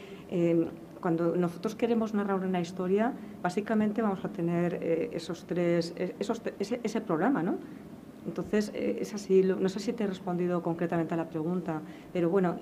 [1.01, 4.75] cuando nosotros queremos narrar una historia, básicamente vamos a tener
[5.13, 7.57] esos tres, esos, ese, programa, ¿no?
[8.27, 11.81] Entonces, es así, no sé si te he respondido concretamente a la pregunta,
[12.13, 12.57] pero bueno,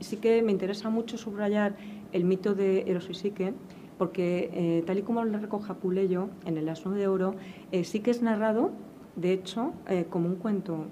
[0.00, 1.74] sí que me interesa mucho subrayar
[2.12, 3.54] el mito de Eros y Psique,
[3.98, 7.34] porque eh, tal y como lo recoge Apuleyo en el Asno de Oro,
[7.72, 8.70] eh, sí que es narrado,
[9.16, 10.84] de hecho, eh, como un cuento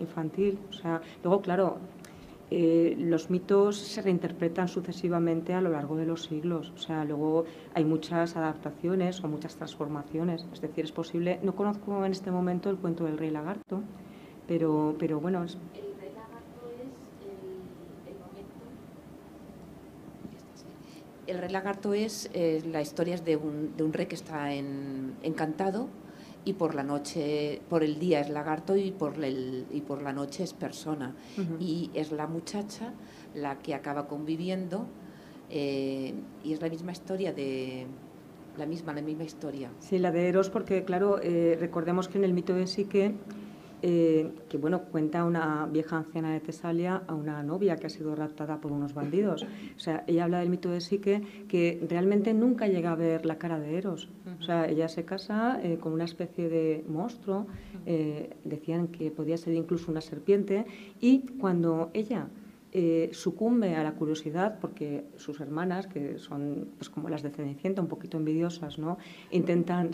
[0.00, 0.58] infantil.
[0.70, 1.78] O sea, luego, claro,
[2.98, 6.72] los mitos se reinterpretan sucesivamente a lo largo de los siglos.
[6.74, 7.44] O sea, luego
[7.74, 10.46] hay muchas adaptaciones o muchas transformaciones.
[10.52, 11.38] Es decir, es posible.
[11.42, 13.82] No conozco en este momento el cuento del Rey Lagarto,
[14.46, 15.46] pero, pero bueno.
[21.24, 25.88] El rey lagarto es eh, la historia de un, de un, rey que está encantado
[26.44, 30.12] y por la noche, por el día es lagarto y por, el, y por la
[30.12, 31.14] noche es persona.
[31.60, 32.92] Y es la muchacha
[33.34, 34.86] la que acaba conviviendo
[35.50, 37.86] eh, y es la misma historia de
[38.56, 39.70] la misma, la misma historia.
[39.78, 43.14] Sí, la de Eros, porque claro, eh, recordemos que en el mito de Sique
[43.82, 48.14] eh, que bueno, cuenta una vieja anciana de Tesalia a una novia que ha sido
[48.14, 49.44] raptada por unos bandidos.
[49.76, 53.38] O sea, ella habla del mito de Psique que realmente nunca llega a ver la
[53.38, 54.08] cara de Eros.
[54.38, 57.46] O sea, ella se casa eh, con una especie de monstruo,
[57.86, 60.64] eh, decían que podía ser incluso una serpiente,
[61.00, 62.28] y cuando ella
[63.10, 67.88] sucumbe a la curiosidad porque sus hermanas, que son pues, como las de Cenicienta, un
[67.88, 68.96] poquito envidiosas, ¿no?
[69.30, 69.90] intentan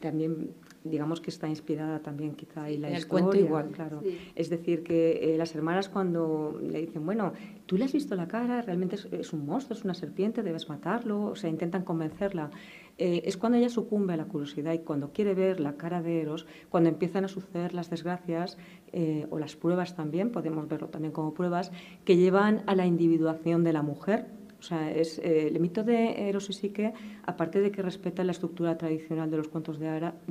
[0.00, 0.50] también
[0.84, 2.98] digamos que está inspirada también quizá y la historia.
[2.98, 3.70] El cuento igual.
[3.70, 4.02] Claro.
[4.34, 7.32] Es decir, que eh, las hermanas cuando le dicen, bueno,
[7.66, 11.24] tú le has visto la cara, realmente es, un monstruo, es una serpiente, debes matarlo,
[11.24, 12.50] o sea, intentan convencerla.
[12.98, 16.20] Eh, es cuando ella sucumbe a la curiosidad y cuando quiere ver la cara de
[16.20, 18.58] Eros, cuando empiezan a suceder las desgracias
[18.92, 21.72] eh, o las pruebas también, podemos verlo también como pruebas,
[22.04, 24.26] que llevan a la individuación de la mujer
[24.62, 26.94] o sea, es, eh, el mito de Eros y Psique,
[27.26, 29.88] aparte de que respeta la estructura tradicional de los cuentos de,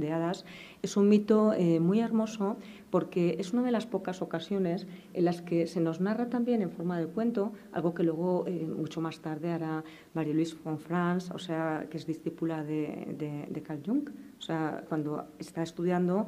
[0.10, 0.46] hadas,
[0.82, 2.56] es un mito eh, muy hermoso
[2.92, 6.70] porque es una de las pocas ocasiones en las que se nos narra también en
[6.70, 9.84] forma de cuento, algo que luego eh, mucho más tarde hará
[10.14, 15.28] Marie-Louise von Franz, o sea, que es discípula de, de, Carl Jung, o sea, cuando
[15.40, 16.28] está estudiando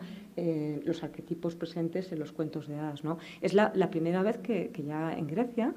[0.86, 3.04] los arquetipos presentes en los cuentos de hadas.
[3.04, 3.18] ¿no?
[3.42, 5.74] Es la, primera vez que, ya en Grecia,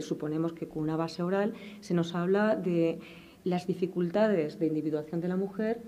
[0.00, 3.00] suponemos que con una base oral, se nos habla de
[3.44, 5.80] las dificultades de individuación de la mujer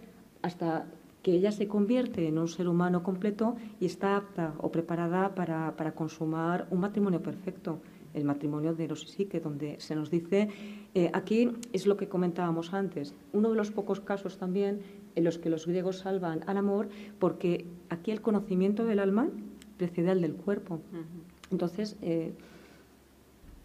[0.42, 0.86] hasta
[1.22, 5.92] que ella se convierte en un ser humano completo y está apta o preparada para,
[5.94, 7.80] consumar un matrimonio perfecto.
[8.12, 10.48] el matrimonio de y Psique, donde se nos dice,
[10.94, 14.80] eh, aquí es lo que comentábamos antes, uno de los pocos casos también
[15.14, 16.88] en los que los griegos salvan al amor,
[17.20, 19.28] porque aquí el conocimiento del alma
[19.76, 20.80] precede al del cuerpo.
[21.52, 22.32] Entonces, eh,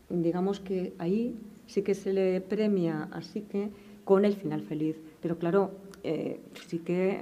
[0.09, 1.35] digamos que ahí
[1.67, 3.69] sí que se le premia a Psique
[4.03, 4.97] con el final feliz.
[5.21, 5.71] Pero claro,
[6.03, 7.21] eh, sí que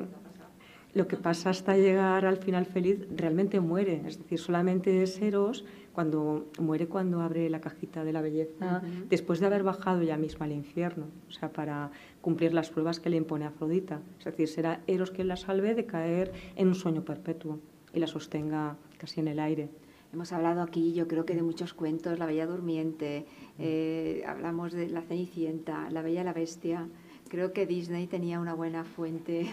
[0.93, 4.01] lo que pasa hasta llegar al final feliz realmente muere.
[4.05, 9.39] Es decir, solamente es Eros cuando muere cuando abre la cajita de la belleza, después
[9.39, 11.91] de haber bajado ya misma al infierno, o sea, para
[12.21, 14.01] cumplir las pruebas que le impone Afrodita.
[14.17, 17.59] Es decir, será Eros quien la salve de caer en un sueño perpetuo
[17.93, 19.69] y la sostenga casi en el aire.
[20.11, 23.25] Hemos hablado aquí, yo creo que de muchos cuentos, La Bella Durmiente,
[23.57, 26.87] eh, hablamos de La Cenicienta, La Bella y la Bestia.
[27.29, 29.51] Creo que Disney tenía una buena fuente.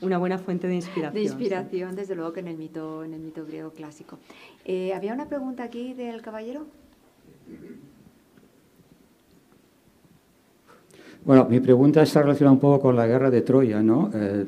[0.00, 1.14] Una buena fuente de inspiración.
[1.14, 4.18] De inspiración, desde luego que en el mito, en el mito griego clásico.
[4.64, 6.66] Eh, ¿Había una pregunta aquí del caballero?
[11.24, 14.10] Bueno, mi pregunta está relacionada un poco con la guerra de Troya, ¿no?
[14.14, 14.46] Eh,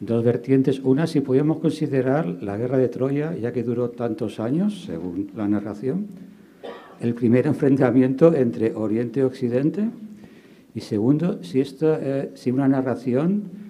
[0.00, 0.80] dos vertientes.
[0.80, 5.48] Una, si podíamos considerar la guerra de Troya, ya que duró tantos años, según la
[5.48, 6.06] narración,
[7.00, 9.88] el primer enfrentamiento entre Oriente y Occidente.
[10.74, 13.63] Y segundo, si, esto, eh, si una narración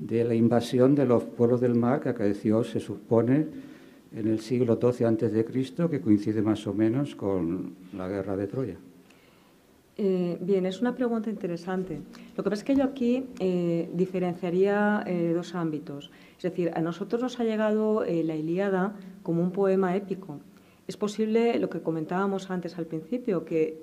[0.00, 3.46] de la invasión de los pueblos del mar que acaeció, se supone,
[4.14, 8.76] en el siglo XII a.C., que coincide más o menos con la guerra de Troya.
[10.00, 12.00] Eh, bien, es una pregunta interesante.
[12.36, 16.12] Lo que pasa es que yo aquí eh, diferenciaría eh, dos ámbitos.
[16.36, 18.94] Es decir, a nosotros nos ha llegado la Ilíada
[19.24, 20.38] como un poema épico.
[20.86, 23.76] Es posible, lo que comentábamos antes al principio, que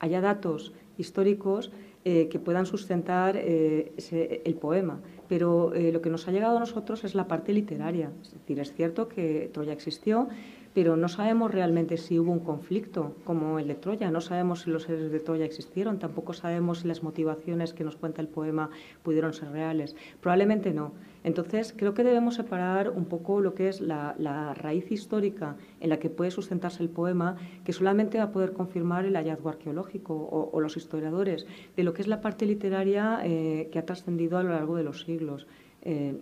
[0.00, 1.70] haya datos históricos
[2.02, 5.00] que puedan sustentar el poema.
[5.28, 8.10] Pero lo que nos ha llegado a nosotros es la parte literaria.
[8.22, 10.28] Es decir, es cierto que Troya existió,
[10.74, 14.70] pero no sabemos realmente si hubo un conflicto como el de Troya, no sabemos si
[14.70, 18.70] los héroes de Troya existieron, tampoco sabemos si las motivaciones que nos cuenta el poema
[19.04, 19.94] pudieron ser reales.
[20.20, 20.92] Probablemente no.
[21.22, 24.14] Entonces, creo que debemos separar un poco lo que es la,
[24.54, 29.04] raíz histórica en la que puede sustentarse el poema, que solamente va a poder confirmar
[29.04, 31.46] el hallazgo arqueológico o, los historiadores,
[31.76, 34.82] de lo que es la parte literaria eh, que ha trascendido a lo largo de
[34.82, 35.46] los siglos.
[35.82, 36.18] Eh,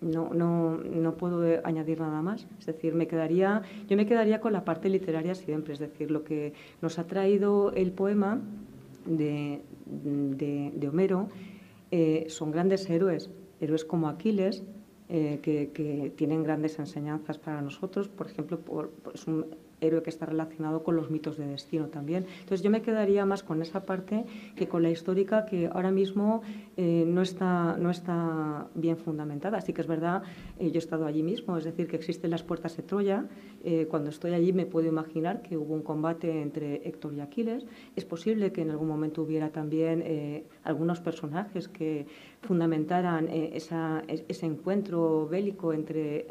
[0.00, 2.46] no, no, no, puedo añadir nada más.
[2.58, 6.24] Es decir, me quedaría, yo me quedaría con la parte literaria siempre, es decir, lo
[6.24, 8.40] que nos ha traído el poema
[9.06, 11.28] de, de, Homero
[11.90, 13.30] eh, son grandes héroes,
[13.60, 14.62] héroes como Aquiles,
[15.08, 18.08] eh, que, que, tienen grandes enseñanzas para nosotros.
[18.08, 18.92] Por ejemplo, por,
[19.80, 22.26] héroe que está relacionado con los mitos de destino también.
[22.40, 24.24] Entonces yo me quedaría más con esa parte
[24.56, 26.42] que con la histórica que ahora mismo
[26.76, 29.58] eh, no, está, no está bien fundamentada.
[29.58, 30.22] Así que es verdad,
[30.58, 33.26] eh, yo he estado allí mismo, es decir, que existen las puertas de Troya.
[33.64, 37.66] Eh, cuando estoy allí me puedo imaginar que hubo un combate entre Héctor y Aquiles.
[37.96, 42.06] Es posible que en algún momento hubiera también algunos personajes que
[42.42, 46.26] fundamentaran esa, ese encuentro bélico entre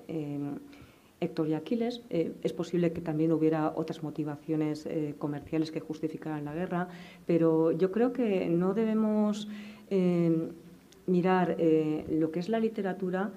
[1.19, 2.01] Héctor y Aquiles.
[2.09, 6.87] Eh, es posible que también hubiera otras motivaciones eh, comerciales que justificaran la guerra,
[7.25, 9.47] pero yo creo que no debemos
[9.89, 10.49] eh,
[11.07, 11.57] mirar
[12.09, 13.31] lo que es la literatura,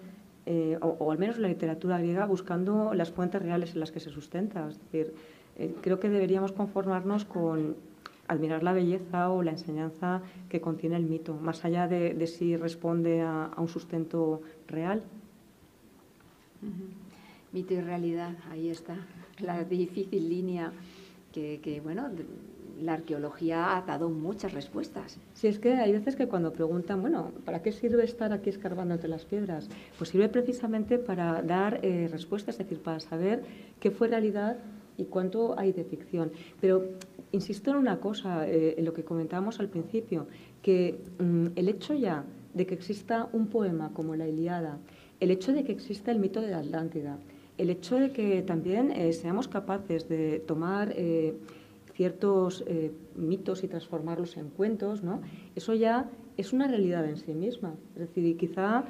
[0.80, 4.68] o, al menos la literatura griega, buscando las fuentes reales en las que se sustenta.
[4.68, 5.14] Es decir,
[5.80, 7.76] creo que deberíamos conformarnos con
[8.26, 13.20] admirar la belleza o la enseñanza que contiene el mito, más allá de, si responde
[13.20, 15.04] a, un sustento real
[17.52, 18.96] mito y realidad, ahí está,
[19.40, 20.72] la difícil línea
[21.32, 22.08] que, bueno,
[22.80, 25.18] la arqueología ha dado muchas respuestas.
[25.34, 28.94] Sí, es que hay veces que cuando preguntan, bueno, ¿para qué sirve estar aquí escarbando
[28.94, 29.68] entre las piedras?
[29.98, 33.42] Pues sirve precisamente para dar eh, respuestas, es decir, para saber
[33.78, 34.56] qué fue realidad
[34.96, 36.32] y cuánto hay de ficción.
[36.60, 36.84] Pero
[37.32, 40.26] insisto en una cosa, eh, en lo que comentábamos al principio,
[40.62, 42.24] que mm, el hecho ya
[42.54, 44.78] de que exista un poema como la Iliada,
[45.20, 47.18] el hecho de que exista el mito de la Atlántida,
[47.60, 51.34] el hecho de que también eh, seamos capaces de tomar eh,
[51.92, 55.20] ciertos eh, mitos y transformarlos en cuentos, ¿no?
[55.54, 56.08] eso ya
[56.38, 57.74] es una realidad en sí misma.
[57.94, 58.84] Es decir, quizá,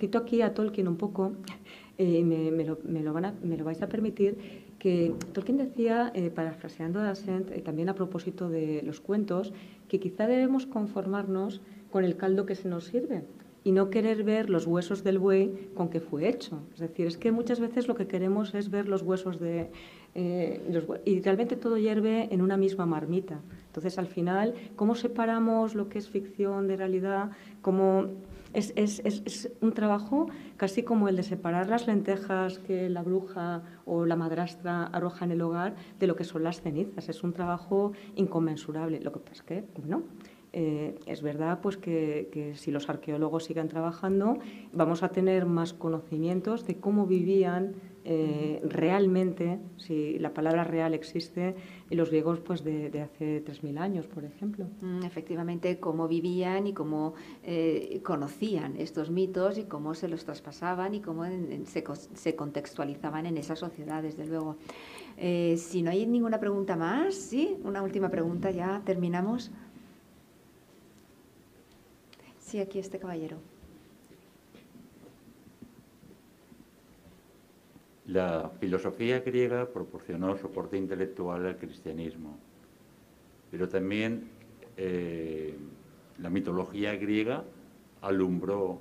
[0.00, 1.34] cito aquí a Tolkien un poco,
[1.98, 4.36] me, lo, me, lo vais a permitir,
[4.80, 9.52] que Tolkien decía, parafraseando a Ascent, también a propósito de los cuentos,
[9.86, 11.60] que quizá debemos conformarnos
[11.92, 13.22] con el caldo que se nos sirve.
[13.64, 16.60] Y no querer ver los huesos del buey con que fue hecho.
[16.74, 19.70] Es decir, es que muchas veces lo que queremos es ver los huesos de...
[20.14, 20.60] Eh,
[21.04, 23.40] y realmente todo hierve en una misma marmita.
[23.66, 27.30] Entonces, al final, ¿cómo separamos lo que es ficción de realidad?
[27.62, 28.08] ¿Cómo
[28.52, 33.62] es, es, es, un trabajo casi como el de separar las lentejas que la bruja
[33.86, 37.08] o la madrastra arroja en el hogar de lo que son las cenizas.
[37.08, 39.00] Es un trabajo inconmensurable.
[39.00, 40.02] Lo que pasa es que, bueno,
[40.54, 44.38] eh, es verdad pues que, si los arqueólogos sigan trabajando
[44.74, 47.74] vamos a tener más conocimientos de cómo vivían
[48.04, 51.54] eh, realmente, si la palabra real existe,
[51.88, 54.66] los griegos pues de, hace 3.000 años, por ejemplo.
[54.82, 60.94] Mm, efectivamente, cómo vivían y cómo eh, conocían estos mitos y cómo se los traspasaban
[60.94, 61.24] y cómo
[61.64, 61.84] se,
[62.14, 64.56] se, contextualizaban en esas sociedades, desde luego.
[65.16, 69.50] si no hay ninguna pregunta más, sí, una última pregunta, ya terminamos.
[72.52, 73.38] Sí, aquí este caballero.
[78.08, 82.36] La filosofía griega proporcionó soporte intelectual al cristianismo,
[83.50, 84.28] pero también
[84.76, 85.56] eh,
[86.18, 87.42] la mitología griega
[88.02, 88.80] alumbró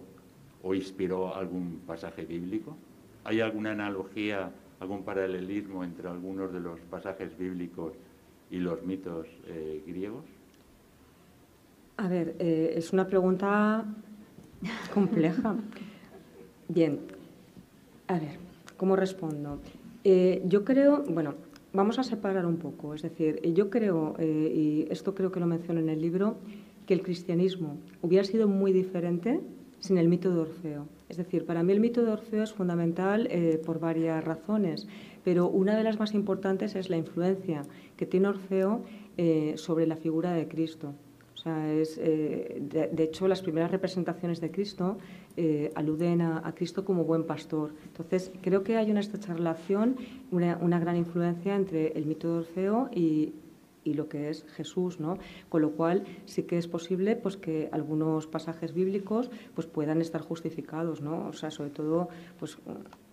[0.63, 2.76] o inspiró algún pasaje bíblico.
[3.24, 4.51] ¿Hay alguna analogía,
[4.82, 7.93] algún paralelismo entre algunos de los pasajes bíblicos
[8.49, 10.26] y los mitos eh, griegos?
[12.02, 13.86] A ver, eh, es una pregunta
[14.91, 15.56] compleja.
[16.68, 16.97] Bien,
[18.08, 18.39] a ver,
[18.76, 19.60] ¿cómo respondo?
[20.04, 21.36] Eh, yo creo, bueno,
[21.74, 22.95] vamos a separar un poco.
[22.95, 26.38] Es decir, yo creo, eh, y esto creo que lo menciono en el libro,
[26.88, 29.39] que el cristianismo hubiera sido muy diferente
[29.80, 30.88] sin el mito de Orfeo.
[31.08, 33.30] Es decir, para mí el mito de Orfeo es fundamental
[33.64, 34.88] por varias razones,
[35.24, 37.62] pero una de las más importantes es la influencia
[37.95, 38.82] que tiene Orfeo
[39.56, 40.95] sobre la figura de Cristo.
[41.42, 45.00] O sea, es, eh, de, hecho, las primeras representaciones de Cristo
[45.38, 47.72] eh, aluden a, Cristo como buen pastor.
[47.84, 49.96] Entonces, creo que hay una estrecha relación,
[50.30, 53.34] una, gran influencia entre el mito de Orfeo y,
[53.86, 55.18] lo que es Jesús, ¿no?
[55.50, 60.22] Con lo cual sí que es posible pues que algunos pasajes bíblicos pues puedan estar
[60.22, 61.28] justificados, ¿no?
[61.28, 62.60] O sea, sobre todo pues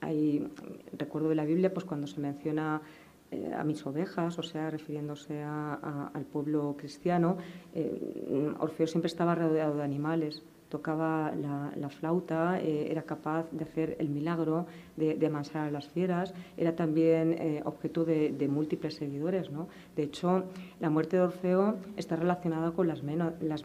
[0.03, 0.47] hay
[0.93, 2.83] recuerdo de la Biblia pues cuando se menciona
[3.31, 7.37] eh, a mis ovejas, o sea, refiriéndose al pueblo cristiano,
[7.75, 13.97] eh, Orfeo siempre estaba rodeado de animales, tocaba la, flauta, eh, era capaz de hacer
[13.99, 14.67] el milagro
[14.97, 19.51] de, de amansar a las fieras, era también objeto de, múltiples seguidores.
[19.51, 19.69] ¿no?
[19.95, 20.45] De hecho,
[20.81, 23.65] la muerte de Orfeo está relacionada con las, mena, las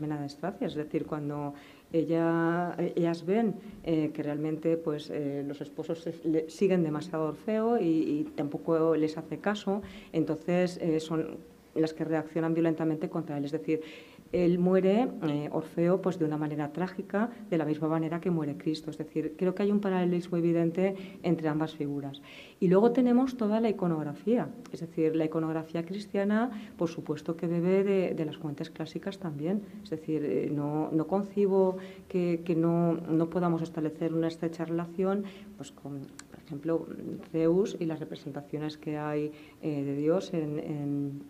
[0.59, 1.53] es decir, cuando
[1.93, 6.07] ellas ven eh, que realmente pues, eh, los esposos
[6.47, 9.81] siguen demasiado Orfeo y, tampoco les hace caso,
[10.11, 11.37] entonces eh, son
[11.75, 13.45] las que reaccionan violentamente contra él.
[13.45, 13.81] Es decir,
[14.33, 18.57] él muere, eh, Orfeo, pues de una manera trágica, de la misma manera que muere
[18.57, 18.89] Cristo.
[18.89, 22.21] Es decir, creo que hay un paralelismo evidente entre ambas figuras.
[22.59, 27.83] Y luego tenemos toda la iconografía, es decir, la iconografía cristiana, por supuesto que bebe
[28.13, 29.61] de, las fuentes clásicas también.
[29.83, 31.77] Es decir, eh, no, concibo
[32.07, 35.25] que, no, podamos establecer una estrecha relación
[35.57, 35.99] pues, con,
[36.31, 36.87] por ejemplo,
[37.31, 39.31] Zeus y las representaciones que hay
[39.61, 41.21] eh, de Dios en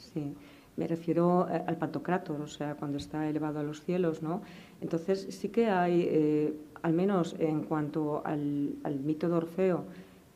[0.00, 0.34] Sí,
[0.76, 4.42] me refiero eh, al Pantocrátor, o sea, cuando está elevado a los cielos, ¿no?
[4.80, 9.84] Entonces sí que hay, eh, al menos en cuanto al, mito de Orfeo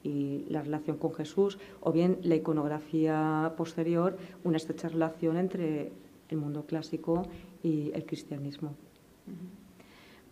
[0.03, 5.93] y la relación con Jesús, o bien la iconografía posterior, una estrecha relación entre
[6.29, 7.27] el mundo clásico
[7.63, 8.75] y el cristianismo.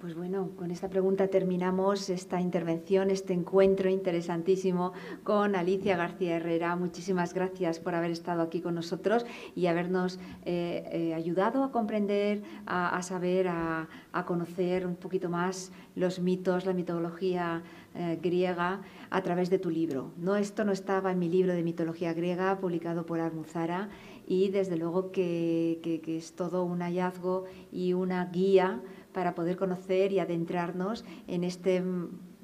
[0.02, 6.74] Pues bueno, con esta pregunta terminamos esta intervención, este encuentro interesantísimo con Alicia García Herrera.
[6.74, 9.24] Muchísimas gracias por haber estado aquí con nosotros
[9.54, 13.86] y habernos eh, eh, ayudado a comprender, a, saber, a,
[14.26, 17.62] conocer un poquito más los mitos, la mitología
[17.94, 20.10] eh, griega a través de tu libro.
[20.16, 23.88] No, esto no estaba en mi libro de mitología griega publicado por Almuzara
[24.26, 28.80] y desde luego que es todo un hallazgo y una guía
[29.12, 31.82] para poder conocer y adentrarnos en este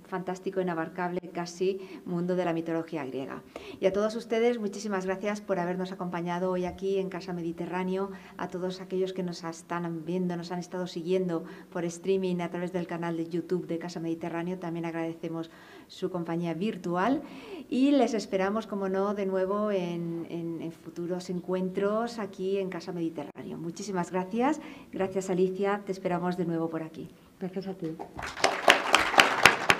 [0.08, 3.42] fantástico, inabarcable casi mundo de la mitología griega.
[3.78, 8.48] Y a todos ustedes, muchísimas gracias por habernos acompañado hoy aquí en Casa Mediterráneo, a
[8.48, 12.86] todos aquellos que nos están viendo, nos han estado siguiendo por streaming a través del
[12.86, 15.50] canal de YouTube de Casa Mediterráneo, también agradecemos
[15.88, 17.22] su compañía virtual
[17.68, 23.58] y les esperamos, como no, de nuevo en, futuros encuentros aquí en Casa Mediterráneo.
[23.58, 24.60] Muchísimas gracias.
[24.92, 27.08] Gracias Alicia, te esperamos de nuevo por aquí.
[27.40, 27.96] Gracias a ti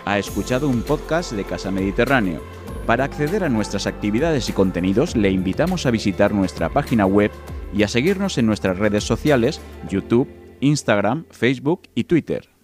[0.09, 2.41] ha escuchado un podcast de Casa Mediterráneo.
[2.87, 7.31] Para acceder a nuestras actividades y contenidos le invitamos a visitar nuestra página web
[7.75, 10.27] y a seguirnos en nuestras redes sociales, YouTube,
[10.61, 12.58] Instagram, Facebook y Twitter.